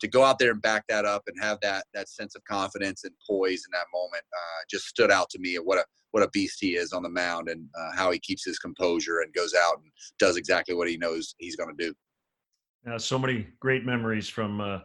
to 0.00 0.08
go 0.08 0.24
out 0.24 0.38
there 0.38 0.50
and 0.50 0.60
back 0.60 0.84
that 0.88 1.04
up 1.04 1.22
and 1.26 1.36
have 1.40 1.58
that 1.62 1.84
that 1.94 2.08
sense 2.08 2.34
of 2.34 2.44
confidence 2.44 3.04
and 3.04 3.14
poise 3.28 3.64
in 3.66 3.72
that 3.72 3.86
moment 3.92 4.24
uh, 4.32 4.64
just 4.70 4.86
stood 4.86 5.10
out 5.10 5.30
to 5.30 5.38
me. 5.38 5.56
What 5.56 5.78
a 5.78 5.84
what 6.10 6.22
a 6.22 6.28
beast 6.30 6.58
he 6.60 6.76
is 6.76 6.92
on 6.92 7.02
the 7.02 7.08
mound 7.08 7.48
and 7.48 7.66
uh, 7.76 7.90
how 7.96 8.12
he 8.12 8.18
keeps 8.20 8.44
his 8.44 8.58
composure 8.58 9.20
and 9.20 9.34
goes 9.34 9.52
out 9.52 9.78
and 9.82 9.90
does 10.18 10.36
exactly 10.36 10.74
what 10.74 10.88
he 10.88 10.96
knows 10.96 11.34
he's 11.38 11.56
going 11.56 11.74
to 11.76 11.86
do. 11.86 11.92
Yeah, 12.86 12.98
so 12.98 13.18
many 13.18 13.48
great 13.58 13.84
memories 13.84 14.28
from 14.28 14.60
uh, 14.60 14.78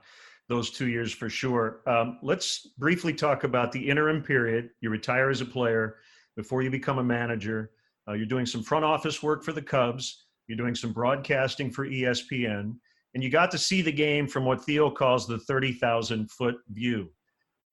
those 0.47 0.71
two 0.71 0.87
years 0.87 1.13
for 1.13 1.29
sure. 1.29 1.81
Um, 1.85 2.17
let's 2.23 2.69
briefly 2.79 3.13
talk 3.13 3.43
about 3.43 3.71
the 3.71 3.89
interim 3.89 4.23
period. 4.23 4.71
You 4.81 4.89
retire 4.89 5.29
as 5.29 5.41
a 5.41 5.45
player 5.45 5.97
before 6.35 6.63
you 6.63 6.71
become 6.71 6.97
a 6.97 7.03
manager. 7.03 7.71
Uh, 8.09 8.13
you're 8.13 8.25
doing 8.25 8.45
some 8.45 8.63
front 8.63 8.83
office 8.83 9.21
work 9.21 9.43
for 9.43 9.51
the 9.51 9.61
Cubs. 9.61 10.25
You're 10.47 10.57
doing 10.57 10.75
some 10.75 10.91
broadcasting 10.91 11.69
for 11.69 11.87
ESPN 11.87 12.73
and 13.13 13.23
you 13.23 13.29
got 13.29 13.51
to 13.51 13.57
see 13.57 13.81
the 13.81 13.91
game 13.91 14.27
from 14.27 14.45
what 14.45 14.63
Theo 14.63 14.89
calls 14.89 15.27
the 15.27 15.39
30,000 15.39 16.29
foot 16.31 16.55
view. 16.69 17.09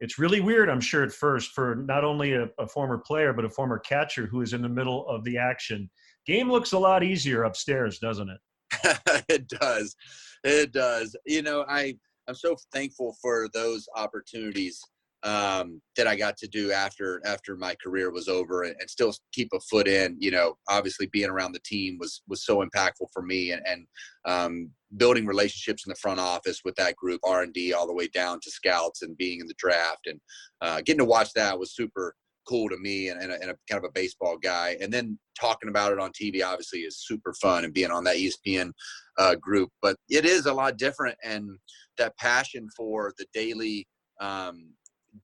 It's 0.00 0.18
really 0.18 0.40
weird, 0.40 0.68
I'm 0.68 0.80
sure, 0.80 1.02
at 1.02 1.12
first 1.12 1.52
for 1.52 1.76
not 1.76 2.04
only 2.04 2.34
a, 2.34 2.48
a, 2.58 2.66
former 2.66 2.98
player, 2.98 3.32
but 3.32 3.44
a 3.44 3.50
former 3.50 3.78
catcher 3.78 4.26
who 4.26 4.42
is 4.42 4.52
in 4.52 4.60
the 4.60 4.68
middle 4.68 5.08
of 5.08 5.24
the 5.24 5.38
action. 5.38 5.90
Game 6.26 6.50
looks 6.50 6.72
a 6.72 6.78
lot 6.78 7.02
easier 7.02 7.44
upstairs, 7.44 7.98
doesn't 7.98 8.28
it? 8.28 8.98
it 9.28 9.48
does. 9.48 9.96
It 10.44 10.72
does. 10.72 11.16
You 11.24 11.42
know, 11.42 11.64
I, 11.66 11.96
I'm 12.28 12.34
so 12.34 12.56
thankful 12.72 13.16
for 13.22 13.48
those 13.54 13.88
opportunities 13.96 14.82
um, 15.26 15.82
that 15.96 16.06
I 16.06 16.14
got 16.14 16.36
to 16.38 16.46
do 16.46 16.70
after 16.70 17.20
after 17.26 17.56
my 17.56 17.74
career 17.82 18.12
was 18.12 18.28
over 18.28 18.62
and, 18.62 18.76
and, 18.78 18.88
still 18.88 19.12
keep 19.32 19.48
a 19.52 19.58
foot 19.58 19.88
in. 19.88 20.16
You 20.20 20.30
know, 20.30 20.56
obviously 20.68 21.06
being 21.06 21.28
around 21.28 21.52
the 21.52 21.60
team 21.64 21.98
was 21.98 22.22
was 22.28 22.46
so 22.46 22.64
impactful 22.64 23.08
for 23.12 23.22
me, 23.22 23.50
and, 23.50 23.60
and 23.66 23.86
um, 24.24 24.70
building 24.96 25.26
relationships 25.26 25.84
in 25.84 25.90
the 25.90 25.96
front 25.96 26.20
office 26.20 26.60
with 26.64 26.76
that 26.76 26.94
group, 26.94 27.20
R 27.24 27.42
and 27.42 27.52
D, 27.52 27.72
all 27.72 27.88
the 27.88 27.94
way 27.94 28.06
down 28.06 28.38
to 28.40 28.50
scouts 28.50 29.02
and 29.02 29.16
being 29.16 29.40
in 29.40 29.48
the 29.48 29.54
draft, 29.58 30.06
and 30.06 30.20
uh, 30.60 30.80
getting 30.82 31.00
to 31.00 31.04
watch 31.04 31.32
that 31.34 31.58
was 31.58 31.74
super 31.74 32.14
cool 32.48 32.68
to 32.68 32.76
me 32.76 33.08
and, 33.08 33.20
and, 33.20 33.32
a, 33.32 33.34
and, 33.42 33.50
a, 33.50 33.56
kind 33.68 33.82
of 33.84 33.90
a 33.90 33.92
baseball 33.92 34.38
guy. 34.38 34.76
And 34.80 34.92
then 34.92 35.18
talking 35.36 35.68
about 35.68 35.90
it 35.90 35.98
on 35.98 36.12
TV 36.12 36.44
obviously 36.44 36.80
is 36.80 37.04
super 37.04 37.34
fun 37.34 37.64
and 37.64 37.74
being 37.74 37.90
on 37.90 38.04
that 38.04 38.18
ESPN 38.18 38.70
uh, 39.18 39.34
group. 39.34 39.70
But 39.82 39.96
it 40.08 40.24
is 40.24 40.46
a 40.46 40.54
lot 40.54 40.78
different, 40.78 41.18
and 41.24 41.58
that 41.98 42.16
passion 42.16 42.68
for 42.76 43.12
the 43.18 43.26
daily 43.34 43.88
um, 44.20 44.68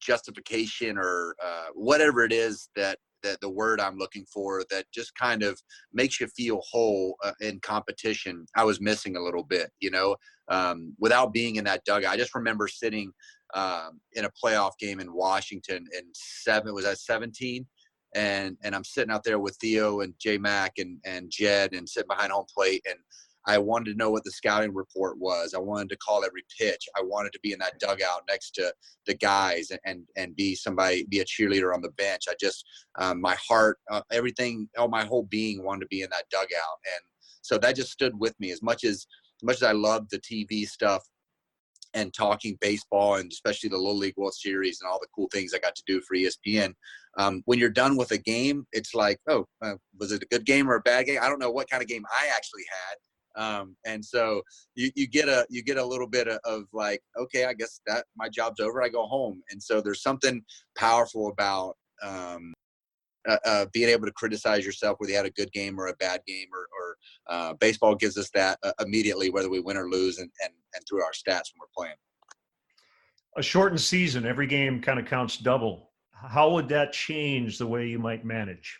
justification 0.00 0.96
or 0.98 1.34
uh, 1.44 1.66
whatever 1.74 2.24
it 2.24 2.32
is 2.32 2.68
that 2.76 2.98
that 3.22 3.40
the 3.40 3.48
word 3.48 3.80
I'm 3.80 3.98
looking 3.98 4.24
for 4.32 4.64
that 4.70 4.84
just 4.92 5.14
kind 5.14 5.44
of 5.44 5.60
makes 5.92 6.20
you 6.20 6.26
feel 6.26 6.60
whole 6.68 7.16
uh, 7.24 7.32
in 7.40 7.60
competition. 7.60 8.46
I 8.56 8.64
was 8.64 8.80
missing 8.80 9.16
a 9.16 9.22
little 9.22 9.44
bit, 9.44 9.70
you 9.80 9.92
know, 9.92 10.16
um, 10.48 10.94
without 10.98 11.32
being 11.32 11.56
in 11.56 11.64
that 11.64 11.84
dugout. 11.84 12.12
I 12.12 12.16
just 12.16 12.34
remember 12.34 12.66
sitting 12.66 13.12
um, 13.54 14.00
in 14.14 14.24
a 14.24 14.30
playoff 14.30 14.72
game 14.80 14.98
in 14.98 15.14
Washington 15.14 15.86
in 15.96 16.04
seven 16.14 16.74
was 16.74 16.84
that 16.84 16.98
17 16.98 17.66
and 18.14 18.56
and 18.62 18.74
I'm 18.74 18.84
sitting 18.84 19.12
out 19.12 19.24
there 19.24 19.38
with 19.38 19.56
Theo 19.60 20.00
and 20.00 20.14
J 20.18 20.38
Mac 20.38 20.74
and 20.78 20.98
and 21.04 21.30
Jed 21.30 21.72
and 21.72 21.88
sitting 21.88 22.08
behind 22.08 22.32
home 22.32 22.46
plate 22.54 22.82
and 22.88 22.98
I 23.46 23.58
wanted 23.58 23.92
to 23.92 23.96
know 23.96 24.10
what 24.10 24.24
the 24.24 24.30
scouting 24.30 24.74
report 24.74 25.18
was. 25.18 25.54
I 25.54 25.58
wanted 25.58 25.88
to 25.90 25.96
call 25.96 26.24
every 26.24 26.44
pitch. 26.58 26.88
I 26.96 27.02
wanted 27.02 27.32
to 27.32 27.40
be 27.42 27.52
in 27.52 27.58
that 27.58 27.80
dugout 27.80 28.22
next 28.28 28.52
to 28.52 28.72
the 29.06 29.14
guys 29.14 29.70
and 29.84 30.06
and, 30.16 30.36
be 30.36 30.54
somebody, 30.54 31.04
be 31.04 31.20
a 31.20 31.24
cheerleader 31.24 31.74
on 31.74 31.82
the 31.82 31.90
bench. 31.90 32.24
I 32.28 32.34
just, 32.40 32.64
um, 32.98 33.20
my 33.20 33.36
heart, 33.36 33.78
uh, 33.90 34.02
everything, 34.10 34.68
all 34.78 34.88
my 34.88 35.04
whole 35.04 35.24
being 35.24 35.64
wanted 35.64 35.80
to 35.80 35.86
be 35.88 36.02
in 36.02 36.10
that 36.10 36.28
dugout. 36.30 36.48
And 36.48 37.04
so 37.42 37.58
that 37.58 37.76
just 37.76 37.90
stood 37.90 38.18
with 38.18 38.38
me 38.38 38.50
as 38.50 38.62
much 38.62 38.84
as, 38.84 39.06
as 39.40 39.42
much 39.42 39.56
as 39.56 39.62
I 39.64 39.72
loved 39.72 40.10
the 40.10 40.20
TV 40.20 40.66
stuff 40.66 41.02
and 41.94 42.14
talking 42.14 42.56
baseball 42.60 43.16
and 43.16 43.30
especially 43.30 43.68
the 43.68 43.76
Little 43.76 43.98
League 43.98 44.14
World 44.16 44.34
Series 44.34 44.80
and 44.80 44.90
all 44.90 44.98
the 44.98 45.08
cool 45.14 45.28
things 45.32 45.52
I 45.52 45.58
got 45.58 45.74
to 45.74 45.82
do 45.86 46.00
for 46.00 46.16
ESPN. 46.16 46.74
Um, 47.18 47.42
when 47.44 47.58
you're 47.58 47.68
done 47.68 47.96
with 47.96 48.12
a 48.12 48.18
game, 48.18 48.66
it's 48.72 48.94
like, 48.94 49.18
oh, 49.28 49.44
uh, 49.62 49.74
was 49.98 50.12
it 50.12 50.22
a 50.22 50.26
good 50.26 50.46
game 50.46 50.70
or 50.70 50.76
a 50.76 50.80
bad 50.80 51.06
game? 51.06 51.18
I 51.20 51.28
don't 51.28 51.38
know 51.38 51.50
what 51.50 51.68
kind 51.68 51.82
of 51.82 51.88
game 51.88 52.04
I 52.10 52.28
actually 52.34 52.64
had 52.70 52.96
um, 53.36 53.76
and 53.86 54.04
so 54.04 54.42
you, 54.74 54.90
you 54.94 55.06
get 55.06 55.28
a 55.28 55.46
you 55.48 55.62
get 55.62 55.78
a 55.78 55.84
little 55.84 56.06
bit 56.06 56.28
of, 56.28 56.38
of, 56.44 56.64
like 56.72 57.00
okay 57.18 57.44
i 57.46 57.52
guess 57.52 57.80
that 57.86 58.04
my 58.16 58.28
job's 58.28 58.60
over 58.60 58.82
i 58.82 58.88
go 58.88 59.06
home. 59.06 59.42
And 59.50 59.62
so 59.62 59.80
there's 59.80 60.02
something 60.02 60.42
powerful 60.76 61.28
about 61.28 61.76
um, 62.02 62.52
uh, 63.28 63.36
uh, 63.44 63.66
being 63.72 63.88
able 63.88 64.06
to 64.06 64.12
criticize 64.12 64.64
yourself 64.64 64.96
whether 64.98 65.10
you 65.10 65.16
had 65.16 65.26
a 65.26 65.30
good 65.30 65.52
game 65.52 65.78
or 65.78 65.88
a 65.88 65.94
bad 65.94 66.20
game 66.26 66.48
or, 66.52 66.66
or 66.76 66.96
uh, 67.28 67.54
baseball 67.54 67.94
gives 67.94 68.18
us 68.18 68.30
that 68.34 68.58
uh, 68.64 68.72
immediately 68.80 69.30
whether 69.30 69.48
we 69.48 69.60
win 69.60 69.76
or 69.76 69.88
lose 69.88 70.18
and, 70.18 70.30
and, 70.42 70.52
and 70.74 70.84
through 70.88 71.02
our 71.02 71.12
stats 71.12 71.52
when 71.52 71.60
we're 71.60 71.66
playing. 71.76 71.96
A 73.36 73.42
shortened 73.42 73.80
season 73.80 74.26
every 74.26 74.46
game 74.46 74.80
kind 74.82 74.98
of 74.98 75.06
counts 75.06 75.36
double. 75.36 75.90
How 76.10 76.50
would 76.50 76.68
that 76.68 76.92
change 76.92 77.58
the 77.58 77.66
way 77.66 77.86
you 77.86 77.98
might 77.98 78.24
manage? 78.24 78.78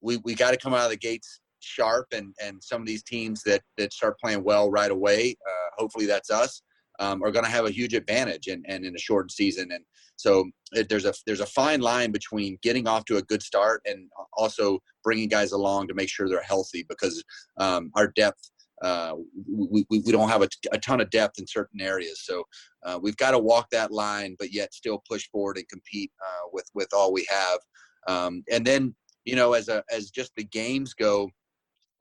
We, 0.00 0.18
we 0.18 0.34
got 0.34 0.52
to 0.52 0.56
come 0.56 0.72
out 0.72 0.84
of 0.84 0.90
the 0.90 0.96
gates 0.96 1.40
sharp 1.60 2.06
and 2.12 2.34
and 2.42 2.62
some 2.62 2.80
of 2.80 2.86
these 2.86 3.02
teams 3.02 3.42
that 3.42 3.62
that 3.76 3.92
start 3.92 4.18
playing 4.18 4.42
well 4.42 4.70
right 4.70 4.90
away 4.90 5.36
uh, 5.48 5.68
hopefully 5.76 6.06
that's 6.06 6.30
us 6.30 6.62
um, 7.00 7.22
are 7.24 7.32
going 7.32 7.44
to 7.44 7.50
have 7.50 7.64
a 7.64 7.70
huge 7.70 7.94
advantage 7.94 8.46
and, 8.46 8.64
and 8.68 8.84
in 8.84 8.94
a 8.94 8.98
short 8.98 9.32
season. 9.32 9.72
And 9.72 9.84
so 10.16 10.48
it, 10.72 10.88
there's 10.88 11.06
a 11.06 11.14
there's 11.26 11.40
a 11.40 11.46
fine 11.46 11.80
line 11.80 12.12
between 12.12 12.58
getting 12.62 12.86
off 12.86 13.06
to 13.06 13.16
a 13.16 13.22
good 13.22 13.42
start 13.42 13.80
and 13.86 14.08
also 14.34 14.78
bringing 15.02 15.28
guys 15.28 15.52
along 15.52 15.88
to 15.88 15.94
make 15.94 16.10
sure 16.10 16.28
they're 16.28 16.42
healthy 16.42 16.84
because 16.88 17.24
um, 17.58 17.90
our 17.96 18.08
depth 18.08 18.50
uh, 18.82 19.14
we, 19.50 19.84
we, 19.90 19.98
we 20.00 20.12
don't 20.12 20.30
have 20.30 20.42
a, 20.42 20.48
a, 20.72 20.78
ton 20.78 21.02
of 21.02 21.10
depth 21.10 21.38
in 21.38 21.46
certain 21.46 21.82
areas. 21.82 22.22
So 22.24 22.44
uh, 22.82 22.98
we've 23.02 23.16
got 23.18 23.32
to 23.32 23.38
walk 23.38 23.68
that 23.72 23.90
line 23.90 24.36
but 24.38 24.54
yet 24.54 24.72
still 24.72 25.02
push 25.06 25.28
forward 25.28 25.58
and 25.58 25.68
compete 25.68 26.10
uh, 26.22 26.48
with 26.52 26.68
with 26.74 26.88
all 26.92 27.12
we 27.12 27.26
have. 27.30 27.58
Um, 28.06 28.44
and 28.50 28.66
then 28.66 28.94
you 29.24 29.36
know 29.36 29.54
as 29.54 29.68
a 29.68 29.82
as 29.90 30.10
just 30.10 30.32
the 30.36 30.44
games 30.44 30.92
go 30.92 31.30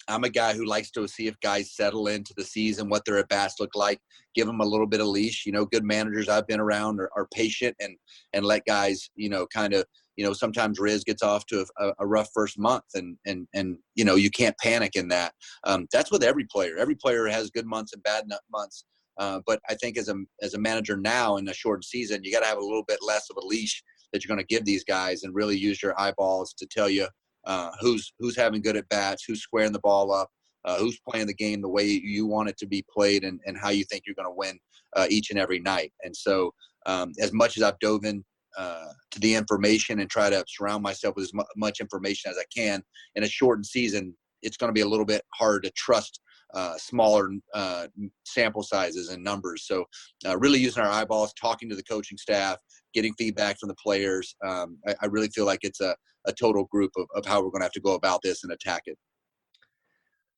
I'm 0.09 0.23
a 0.23 0.29
guy 0.29 0.53
who 0.53 0.65
likes 0.65 0.91
to 0.91 1.07
see 1.07 1.27
if 1.27 1.39
guys 1.39 1.71
settle 1.71 2.07
into 2.07 2.33
the 2.35 2.43
season, 2.43 2.89
what 2.89 3.05
their 3.05 3.19
at 3.19 3.29
bats 3.29 3.55
look 3.59 3.75
like, 3.75 3.99
give 4.35 4.47
them 4.47 4.59
a 4.59 4.65
little 4.65 4.87
bit 4.87 5.01
of 5.01 5.07
leash. 5.07 5.45
You 5.45 5.51
know, 5.51 5.65
good 5.65 5.83
managers 5.83 6.27
I've 6.27 6.47
been 6.47 6.59
around 6.59 6.99
are, 6.99 7.09
are 7.15 7.27
patient 7.33 7.75
and 7.79 7.95
and 8.33 8.45
let 8.45 8.65
guys, 8.65 9.09
you 9.15 9.29
know, 9.29 9.45
kind 9.47 9.73
of, 9.73 9.85
you 10.17 10.25
know, 10.25 10.33
sometimes 10.33 10.79
Riz 10.79 11.03
gets 11.03 11.23
off 11.23 11.45
to 11.47 11.65
a, 11.77 11.93
a, 11.99 12.07
rough 12.07 12.29
first 12.33 12.57
month, 12.57 12.85
and 12.95 13.17
and 13.25 13.47
and 13.53 13.77
you 13.95 14.03
know, 14.03 14.15
you 14.15 14.29
can't 14.29 14.57
panic 14.57 14.95
in 14.95 15.07
that. 15.09 15.33
Um, 15.63 15.87
that's 15.91 16.11
with 16.11 16.23
every 16.23 16.45
player. 16.45 16.77
Every 16.77 16.95
player 16.95 17.27
has 17.27 17.51
good 17.51 17.65
months 17.65 17.93
and 17.93 18.03
bad 18.03 18.25
months. 18.51 18.85
Uh, 19.17 19.41
but 19.45 19.59
I 19.69 19.75
think 19.75 19.97
as 19.97 20.09
a 20.09 20.15
as 20.41 20.53
a 20.53 20.59
manager 20.59 20.97
now 20.97 21.37
in 21.37 21.47
a 21.47 21.53
short 21.53 21.83
season, 21.83 22.23
you 22.23 22.31
got 22.31 22.39
to 22.39 22.47
have 22.47 22.57
a 22.57 22.63
little 22.63 22.85
bit 22.87 22.99
less 23.01 23.29
of 23.29 23.37
a 23.37 23.45
leash 23.45 23.83
that 24.11 24.23
you're 24.23 24.35
going 24.35 24.45
to 24.45 24.55
give 24.55 24.65
these 24.65 24.83
guys, 24.83 25.23
and 25.23 25.35
really 25.35 25.57
use 25.57 25.83
your 25.83 25.99
eyeballs 25.99 26.53
to 26.53 26.65
tell 26.65 26.89
you 26.89 27.07
uh, 27.49 27.71
who's 27.81 28.13
who's 28.19 28.37
having 28.37 28.61
good 28.61 28.77
at 28.77 28.87
bats, 28.89 29.23
who's 29.27 29.41
squaring 29.41 29.71
the 29.71 29.79
ball 29.79 30.13
up, 30.13 30.29
uh, 30.65 30.77
who's 30.77 30.99
playing 31.09 31.25
the 31.25 31.33
game 31.33 31.61
the 31.61 31.67
way 31.67 31.83
you 31.83 32.27
want 32.27 32.47
it 32.47 32.57
to 32.59 32.67
be 32.67 32.85
played, 32.93 33.23
and, 33.23 33.39
and 33.47 33.57
how 33.57 33.69
you 33.69 33.83
think 33.85 34.03
you're 34.05 34.15
going 34.15 34.27
to 34.27 34.37
win 34.37 34.57
uh, 34.95 35.07
each 35.09 35.31
and 35.31 35.39
every 35.39 35.59
night. 35.59 35.91
And 36.03 36.15
so, 36.15 36.53
um, 36.85 37.11
as 37.19 37.33
much 37.33 37.57
as 37.57 37.63
I've 37.63 37.79
dove 37.79 38.05
in 38.05 38.23
uh, 38.55 38.89
to 39.09 39.19
the 39.19 39.33
information 39.33 39.99
and 39.99 40.09
try 40.09 40.29
to 40.29 40.45
surround 40.47 40.83
myself 40.83 41.15
with 41.15 41.23
as 41.23 41.33
much 41.57 41.81
information 41.81 42.29
as 42.29 42.37
I 42.37 42.45
can 42.55 42.83
in 43.15 43.23
a 43.23 43.27
shortened 43.27 43.65
season, 43.65 44.15
it's 44.43 44.57
going 44.57 44.69
to 44.69 44.73
be 44.73 44.81
a 44.81 44.87
little 44.87 45.05
bit 45.05 45.23
hard 45.33 45.63
to 45.63 45.71
trust 45.71 46.21
uh, 46.53 46.77
smaller 46.77 47.29
uh, 47.55 47.87
sample 48.25 48.63
sizes 48.63 49.09
and 49.09 49.23
numbers. 49.23 49.65
So, 49.65 49.85
uh, 50.27 50.37
really 50.37 50.59
using 50.59 50.83
our 50.83 50.89
eyeballs, 50.89 51.33
talking 51.33 51.67
to 51.69 51.75
the 51.75 51.83
coaching 51.83 52.17
staff, 52.19 52.57
getting 52.93 53.13
feedback 53.15 53.59
from 53.59 53.69
the 53.69 53.75
players. 53.75 54.35
Um, 54.47 54.77
I, 54.87 54.95
I, 55.01 55.05
really 55.07 55.27
feel 55.29 55.45
like 55.45 55.59
it's 55.61 55.79
a, 55.79 55.95
a 56.25 56.33
total 56.33 56.65
group 56.65 56.91
of, 56.97 57.07
of 57.15 57.25
how 57.25 57.37
we're 57.41 57.49
going 57.49 57.61
to 57.61 57.65
have 57.65 57.71
to 57.73 57.81
go 57.81 57.95
about 57.95 58.21
this 58.21 58.43
and 58.43 58.53
attack 58.53 58.83
it. 58.85 58.97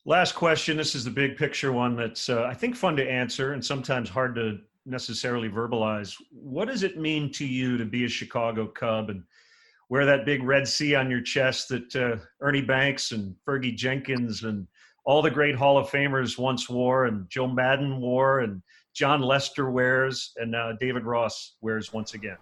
Last 0.06 0.34
question. 0.34 0.78
This 0.78 0.96
is 0.96 1.04
the 1.04 1.12
big 1.12 1.38
picture 1.38 1.72
one 1.72 1.96
that's, 1.96 2.30
uh, 2.30 2.44
I 2.44 2.54
think, 2.54 2.76
fun 2.76 2.96
to 2.96 3.10
answer 3.10 3.54
and 3.54 3.64
sometimes 3.64 4.10
hard 4.10 4.36
to 4.36 4.58
necessarily 4.86 5.48
verbalize. 5.48 6.16
What 6.32 6.68
does 6.68 6.82
it 6.82 6.98
mean 6.98 7.32
to 7.34 7.46
you 7.46 7.78
to 7.78 7.86
be 7.86 8.06
a 8.06 8.10
Chicago 8.10 8.66
Cub 8.66 9.12
and 9.12 9.24
wear 9.90 10.06
that 10.06 10.26
big 10.26 10.42
red 10.42 10.68
C 10.68 10.96
on 10.96 11.12
your 11.12 11.22
chest 11.22 11.70
that 11.70 11.96
uh, 11.96 12.16
Ernie 12.42 12.62
Banks 12.62 13.12
and 13.12 13.36
Fergie 13.48 13.76
Jenkins 13.76 14.44
and 14.44 14.66
all 15.04 15.22
the 15.22 15.30
great 15.30 15.56
Hall 15.56 15.78
of 15.78 15.90
Famers 15.90 16.38
once 16.38 16.70
wore, 16.70 17.06
and 17.06 17.30
Joe 17.30 17.48
Maddon 17.48 18.00
wore, 18.00 18.40
and 18.40 18.62
Jon 18.94 19.22
Lester 19.22 19.70
wears, 19.70 20.32
and 20.38 20.52
now 20.52 20.72
David 20.72 21.06
Ross 21.06 21.56
wears 21.62 21.92
once 21.92 22.14
again? 22.14 22.38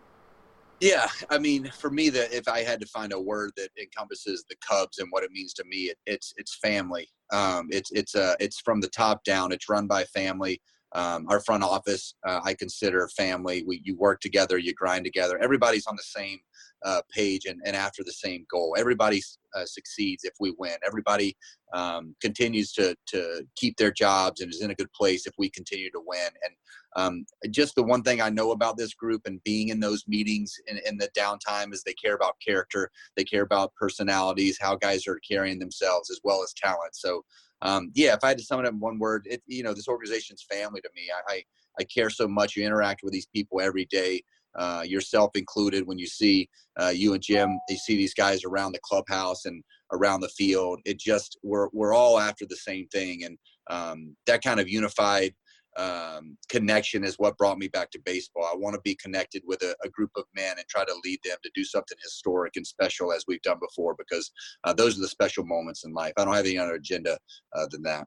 Yeah, 0.81 1.07
I 1.29 1.37
mean, 1.37 1.69
for 1.77 1.89
me, 1.89 2.09
that 2.09 2.33
if 2.33 2.47
I 2.47 2.61
had 2.63 2.79
to 2.79 2.87
find 2.87 3.11
a 3.11 3.19
word 3.19 3.51
that 3.57 3.69
encompasses 3.79 4.45
the 4.49 4.55
Cubs 4.65 4.99
and 4.99 5.09
what 5.11 5.23
it 5.23 5.31
means 5.31 5.53
to 5.55 5.63
me, 5.65 5.89
it, 5.89 5.97
it's 6.05 6.33
it's 6.37 6.55
family. 6.55 7.07
Um, 7.31 7.67
it's 7.69 7.91
it's 7.91 8.15
uh, 8.15 8.35
it's 8.39 8.61
from 8.61 8.79
the 8.79 8.87
top 8.87 9.23
down. 9.23 9.51
It's 9.51 9.69
run 9.69 9.87
by 9.87 10.05
family. 10.05 10.61
Um, 10.93 11.27
our 11.29 11.39
front 11.39 11.63
office, 11.63 12.15
uh, 12.25 12.41
I 12.43 12.53
consider 12.55 13.07
family. 13.09 13.63
We 13.65 13.81
you 13.83 13.95
work 13.95 14.21
together, 14.21 14.57
you 14.57 14.73
grind 14.73 15.05
together. 15.05 15.37
Everybody's 15.41 15.85
on 15.85 15.95
the 15.95 16.03
same 16.03 16.39
uh, 16.83 17.01
page 17.13 17.45
and, 17.45 17.59
and 17.65 17.75
after 17.75 18.03
the 18.03 18.11
same 18.11 18.45
goal. 18.49 18.75
Everybody 18.77 19.21
uh, 19.55 19.65
succeeds 19.65 20.23
if 20.23 20.33
we 20.39 20.53
win. 20.57 20.75
Everybody 20.85 21.37
um, 21.73 22.15
continues 22.21 22.71
to 22.73 22.95
to 23.07 23.45
keep 23.55 23.77
their 23.77 23.91
jobs 23.91 24.41
and 24.41 24.51
is 24.51 24.61
in 24.61 24.71
a 24.71 24.75
good 24.75 24.91
place 24.93 25.27
if 25.27 25.33
we 25.37 25.49
continue 25.49 25.91
to 25.91 26.01
win. 26.05 26.29
And 26.43 26.53
um, 26.95 27.25
just 27.51 27.75
the 27.75 27.83
one 27.83 28.01
thing 28.01 28.21
I 28.21 28.29
know 28.29 28.51
about 28.51 28.77
this 28.77 28.93
group 28.93 29.21
and 29.25 29.43
being 29.43 29.69
in 29.69 29.79
those 29.79 30.03
meetings 30.07 30.55
in, 30.67 30.79
in 30.85 30.97
the 30.97 31.09
downtime 31.17 31.73
is 31.73 31.83
they 31.83 31.93
care 31.93 32.15
about 32.15 32.35
character, 32.45 32.89
they 33.15 33.23
care 33.23 33.43
about 33.43 33.73
personalities, 33.75 34.57
how 34.59 34.75
guys 34.75 35.07
are 35.07 35.19
carrying 35.29 35.59
themselves 35.59 36.09
as 36.09 36.19
well 36.23 36.41
as 36.43 36.53
talent. 36.53 36.95
So 36.95 37.23
um, 37.61 37.91
yeah, 37.93 38.13
if 38.13 38.23
I 38.23 38.29
had 38.29 38.37
to 38.37 38.43
sum 38.43 38.59
it 38.59 38.65
up 38.65 38.73
in 38.73 38.79
one 38.79 38.99
word, 38.99 39.27
it, 39.29 39.41
you 39.47 39.63
know, 39.63 39.73
this 39.73 39.87
organization's 39.87 40.43
family 40.49 40.81
to 40.81 40.89
me. 40.95 41.09
I, 41.13 41.33
I, 41.33 41.43
I 41.79 41.83
care 41.83 42.09
so 42.09 42.27
much. 42.27 42.55
You 42.55 42.65
interact 42.65 43.01
with 43.03 43.13
these 43.13 43.27
people 43.27 43.61
every 43.61 43.85
day, 43.85 44.21
uh, 44.57 44.83
yourself 44.85 45.31
included. 45.35 45.85
When 45.85 45.97
you 45.97 46.07
see 46.07 46.49
uh, 46.79 46.93
you 46.93 47.13
and 47.13 47.21
Jim, 47.21 47.59
you 47.69 47.77
see 47.77 47.95
these 47.97 48.13
guys 48.13 48.43
around 48.43 48.71
the 48.71 48.79
clubhouse 48.83 49.45
and 49.45 49.63
around 49.91 50.21
the 50.21 50.29
field. 50.29 50.79
It 50.85 50.99
just 50.99 51.37
we're 51.43 51.67
we're 51.73 51.93
all 51.93 52.19
after 52.19 52.45
the 52.45 52.55
same 52.55 52.87
thing, 52.87 53.23
and 53.23 53.37
um, 53.69 54.15
that 54.25 54.41
kind 54.41 54.59
of 54.59 54.69
unified 54.69 55.33
um, 55.79 56.37
connection 56.49 57.05
is 57.05 57.15
what 57.15 57.37
brought 57.37 57.57
me 57.57 57.69
back 57.69 57.89
to 57.91 57.99
baseball. 58.03 58.43
I 58.43 58.55
want 58.55 58.73
to 58.75 58.81
be 58.83 58.95
connected 58.95 59.43
with 59.45 59.61
a, 59.61 59.73
a, 59.83 59.89
group 59.89 60.11
of 60.17 60.25
men 60.35 60.57
and 60.57 60.67
try 60.67 60.83
to 60.83 60.93
lead 61.05 61.19
them 61.23 61.37
to 61.41 61.51
do 61.55 61.63
something 61.63 61.97
historic 62.03 62.57
and 62.57 62.67
special 62.67 63.13
as 63.13 63.23
we've 63.27 63.41
done 63.43 63.59
before 63.61 63.95
because 63.97 64.29
uh, 64.65 64.73
those 64.73 64.97
are 64.97 65.01
the 65.01 65.07
special 65.07 65.45
moments 65.45 65.85
in 65.85 65.93
life. 65.93 66.11
I 66.17 66.25
don't 66.25 66.33
have 66.33 66.45
any 66.45 66.57
other 66.57 66.73
agenda 66.73 67.17
uh, 67.55 67.65
than 67.71 67.81
that. 67.83 68.05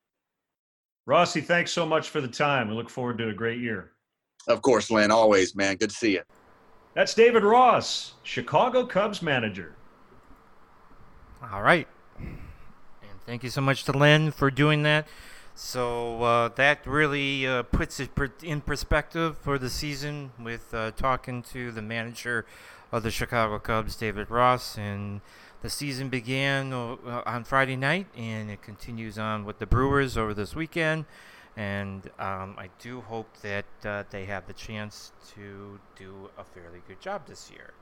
Rossi, 1.07 1.41
thanks 1.41 1.73
so 1.73 1.87
much 1.87 2.11
for 2.11 2.21
the 2.21 2.29
time. 2.29 2.69
We 2.69 2.75
look 2.75 2.91
forward 2.91 3.17
to 3.19 3.31
a 3.31 3.35
great 3.35 3.59
year. 3.59 3.93
Of 4.49 4.61
course, 4.61 4.91
Len. 4.91 5.11
Always, 5.11 5.57
man. 5.57 5.77
Good 5.77 5.91
to 5.91 5.97
see 5.97 6.13
you. 6.13 6.23
That's 6.95 7.15
David 7.15 7.43
Ross, 7.43 8.15
Chicago 8.23 8.85
Cubs 8.85 9.23
manager. 9.23 9.77
All 11.51 11.63
right. 11.63 11.89
And 12.19 13.21
thank 13.25 13.43
you 13.43 13.51
so 13.51 13.63
much 13.63 13.85
to 13.85 13.93
Len 13.93 14.31
for 14.31 14.51
doing 14.51 14.83
that. 14.83 15.09
So 15.55 16.23
uh, 16.23 16.49
that 16.57 16.87
really 16.87 17.47
uh, 17.47 17.63
puts 17.65 18.01
it 18.01 18.11
in 18.43 18.63
perspective 18.63 19.37
for 19.39 19.59
the 19.59 19.69
season 19.69 20.33
with 20.43 20.73
uh, 20.73 20.93
talking 20.93 21.43
to 21.53 21.71
the 21.71 21.83
manager 21.83 22.47
of 22.91 23.03
the 23.03 23.11
Chicago 23.11 23.59
Cubs, 23.59 23.97
David 23.97 24.31
Ross. 24.31 24.79
And 24.79 25.21
the 25.61 25.69
season 25.69 26.09
began 26.09 26.73
uh, 26.73 26.97
on 27.27 27.45
Friday 27.45 27.77
night 27.77 28.07
and 28.17 28.51
it 28.51 28.63
continues 28.63 29.19
on 29.19 29.45
with 29.45 29.59
the 29.59 29.67
Brewers 29.67 30.17
over 30.17 30.33
this 30.33 30.55
weekend. 30.57 31.05
And 31.55 32.07
um, 32.19 32.57
I 32.57 32.71
do 32.79 33.03
hope 33.03 33.29
that 33.43 33.67
uh, 33.85 34.05
they 34.09 34.25
have 34.25 34.47
the 34.47 34.55
chance 34.55 35.13
to 35.35 35.79
do 35.97 36.31
a 36.39 36.45
fairly 36.45 36.81
good 36.89 37.01
job 37.01 37.27
this 37.27 37.51
year. 37.51 37.75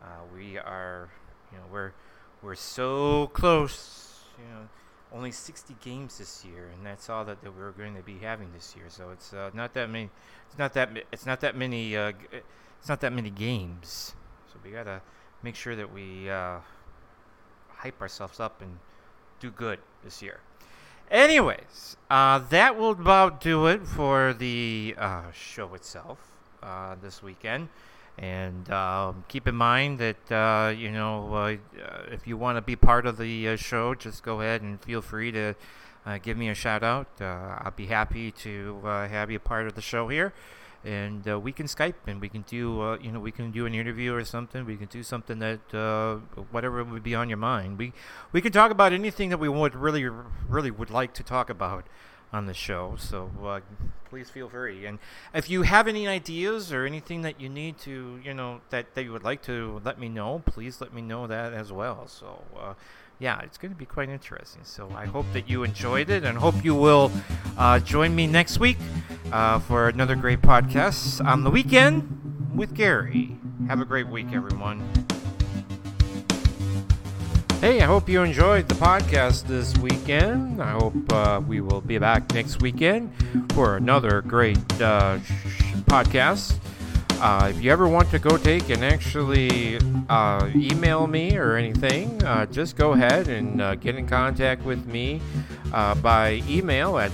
Uh, 0.00 0.22
we 0.32 0.56
are, 0.56 1.08
you 1.50 1.58
know, 1.58 1.64
we're 1.72 1.92
we're 2.40 2.54
so 2.54 3.26
close, 3.34 4.20
you 4.38 4.44
know 4.44 4.68
only 5.12 5.30
60 5.30 5.76
games 5.82 6.18
this 6.18 6.44
year, 6.44 6.68
and 6.74 6.84
that's 6.84 7.08
all 7.08 7.24
that, 7.24 7.42
that 7.42 7.56
we're 7.56 7.72
going 7.72 7.96
to 7.96 8.02
be 8.02 8.18
having 8.18 8.52
this 8.52 8.74
year. 8.76 8.86
So 8.88 9.10
it's 9.10 9.32
uh, 9.32 9.50
not 9.54 9.74
that 9.74 9.88
many. 9.90 10.10
It's 10.48 10.58
not 10.58 10.74
that. 10.74 10.90
It's 11.12 11.26
not 11.26 11.40
that 11.40 11.56
many. 11.56 11.96
Uh, 11.96 12.12
it's 12.78 12.88
not 12.88 13.00
that 13.00 13.12
many 13.12 13.30
games. 13.30 14.14
So 14.52 14.58
we 14.64 14.70
gotta 14.70 15.00
make 15.42 15.54
sure 15.54 15.76
that 15.76 15.92
we 15.92 16.28
uh, 16.28 16.58
hype 17.68 18.00
ourselves 18.00 18.40
up 18.40 18.60
and 18.60 18.78
do 19.40 19.50
good 19.50 19.78
this 20.04 20.22
year. 20.22 20.40
Anyways, 21.10 21.96
uh, 22.10 22.38
that 22.50 22.76
will 22.76 22.90
about 22.90 23.40
do 23.40 23.66
it 23.66 23.86
for 23.86 24.34
the 24.34 24.94
uh, 24.98 25.30
show 25.32 25.72
itself 25.74 26.18
uh, 26.62 26.96
this 27.00 27.22
weekend. 27.22 27.68
And 28.18 28.68
um, 28.70 29.24
keep 29.28 29.46
in 29.46 29.54
mind 29.54 29.98
that 30.00 30.32
uh, 30.32 30.70
you 30.70 30.90
know 30.90 31.32
uh, 31.34 31.56
if 32.10 32.26
you 32.26 32.36
want 32.36 32.56
to 32.56 32.62
be 32.62 32.74
part 32.74 33.06
of 33.06 33.16
the 33.16 33.50
uh, 33.50 33.56
show, 33.56 33.94
just 33.94 34.22
go 34.22 34.40
ahead 34.40 34.62
and 34.62 34.80
feel 34.82 35.02
free 35.02 35.30
to 35.32 35.54
give 36.22 36.38
me 36.38 36.48
a 36.48 36.54
shout 36.54 36.82
out. 36.82 37.06
I'll 37.20 37.74
be 37.76 37.86
happy 37.86 38.30
to 38.32 38.80
have 38.84 39.30
you 39.30 39.38
part 39.38 39.66
of 39.66 39.74
the 39.74 39.82
show 39.82 40.08
here 40.08 40.32
and 40.84 41.28
uh, 41.28 41.38
we 41.38 41.52
can 41.52 41.66
Skype 41.66 42.06
and 42.06 42.20
we 42.20 42.28
can 42.28 42.42
do 42.42 42.80
uh, 42.80 42.98
you 42.98 43.10
know 43.10 43.20
we 43.20 43.32
can 43.32 43.50
do 43.50 43.66
an 43.66 43.74
interview 43.74 44.14
or 44.14 44.24
something. 44.24 44.64
We 44.64 44.76
can 44.76 44.86
do 44.86 45.02
something 45.02 45.38
that 45.40 45.74
uh, 45.74 46.16
whatever 46.50 46.84
would 46.84 47.02
be 47.02 47.14
on 47.14 47.28
your 47.28 47.38
mind. 47.38 47.78
We 47.78 47.92
we 48.32 48.40
can 48.40 48.52
talk 48.52 48.70
about 48.70 48.92
anything 48.92 49.30
that 49.30 49.38
we 49.38 49.48
would 49.48 49.74
really 49.74 50.08
really 50.48 50.70
would 50.70 50.90
like 50.90 51.14
to 51.14 51.22
talk 51.22 51.50
about 51.50 51.86
on 52.32 52.46
the 52.46 52.54
show. 52.54 52.94
So 52.98 53.30
uh, 53.42 53.60
please 54.08 54.30
feel 54.30 54.48
free. 54.48 54.86
And 54.86 54.98
if 55.34 55.48
you 55.48 55.62
have 55.62 55.88
any 55.88 56.06
ideas 56.06 56.72
or 56.72 56.84
anything 56.84 57.22
that 57.22 57.40
you 57.40 57.48
need 57.48 57.78
to 57.78 58.20
you 58.22 58.34
know 58.34 58.60
that 58.70 58.94
that 58.94 59.04
you 59.04 59.12
would 59.12 59.24
like 59.24 59.42
to 59.42 59.80
let 59.84 59.98
me 59.98 60.08
know, 60.08 60.42
please 60.46 60.80
let 60.80 60.92
me 60.92 61.02
know 61.02 61.26
that 61.26 61.52
as 61.52 61.72
well. 61.72 62.06
So 62.06 62.42
uh, 62.58 62.74
yeah, 63.18 63.40
it's 63.40 63.58
going 63.58 63.72
to 63.72 63.78
be 63.78 63.86
quite 63.86 64.08
interesting. 64.08 64.62
So 64.64 64.90
I 64.94 65.06
hope 65.06 65.26
that 65.32 65.48
you 65.48 65.64
enjoyed 65.64 66.10
it 66.10 66.24
and 66.24 66.38
hope 66.38 66.64
you 66.64 66.74
will 66.74 67.10
uh, 67.56 67.80
join 67.80 68.14
me 68.14 68.26
next 68.26 68.60
week 68.60 68.78
uh, 69.32 69.58
for 69.58 69.88
another 69.88 70.14
great 70.14 70.40
podcast 70.40 71.24
on 71.24 71.42
the 71.42 71.50
weekend 71.50 72.52
with 72.54 72.74
Gary. 72.74 73.36
Have 73.66 73.80
a 73.80 73.84
great 73.84 74.08
week, 74.08 74.28
everyone. 74.32 75.07
Hey, 77.60 77.80
I 77.80 77.86
hope 77.86 78.08
you 78.08 78.22
enjoyed 78.22 78.68
the 78.68 78.76
podcast 78.76 79.48
this 79.48 79.76
weekend. 79.78 80.62
I 80.62 80.70
hope 80.70 81.12
uh, 81.12 81.42
we 81.44 81.60
will 81.60 81.80
be 81.80 81.98
back 81.98 82.32
next 82.32 82.62
weekend 82.62 83.12
for 83.52 83.76
another 83.76 84.22
great 84.22 84.58
uh, 84.80 85.18
podcast. 85.86 86.56
Uh, 87.20 87.48
if 87.50 87.60
you 87.60 87.72
ever 87.72 87.88
want 87.88 88.10
to 88.12 88.20
go 88.20 88.36
take 88.36 88.70
and 88.70 88.84
actually 88.84 89.76
uh, 90.08 90.48
email 90.54 91.08
me 91.08 91.36
or 91.36 91.56
anything, 91.56 92.22
uh, 92.22 92.46
just 92.46 92.76
go 92.76 92.92
ahead 92.92 93.26
and 93.26 93.60
uh, 93.60 93.74
get 93.74 93.96
in 93.96 94.06
contact 94.06 94.62
with 94.62 94.86
me 94.86 95.20
by 95.72 96.40
email 96.48 96.96
at 96.96 97.10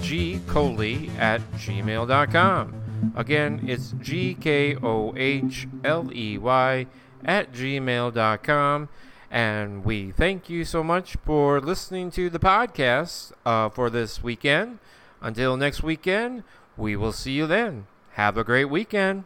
gkohley 0.00 1.16
at 1.16 1.40
gmail.com. 1.52 3.12
Again, 3.14 3.64
it's 3.68 3.94
G 4.00 4.34
K 4.34 4.74
O 4.82 5.14
H 5.16 5.68
L 5.84 6.10
E 6.12 6.38
Y 6.38 6.86
at 7.24 7.52
gmail.com. 7.52 8.88
And 9.30 9.84
we 9.84 10.12
thank 10.12 10.48
you 10.48 10.64
so 10.64 10.82
much 10.84 11.16
for 11.24 11.60
listening 11.60 12.10
to 12.12 12.30
the 12.30 12.38
podcast 12.38 13.32
uh, 13.44 13.68
for 13.68 13.90
this 13.90 14.22
weekend. 14.22 14.78
Until 15.20 15.56
next 15.56 15.82
weekend, 15.82 16.44
we 16.76 16.94
will 16.96 17.12
see 17.12 17.32
you 17.32 17.46
then. 17.46 17.86
Have 18.12 18.36
a 18.36 18.44
great 18.44 18.66
weekend. 18.66 19.24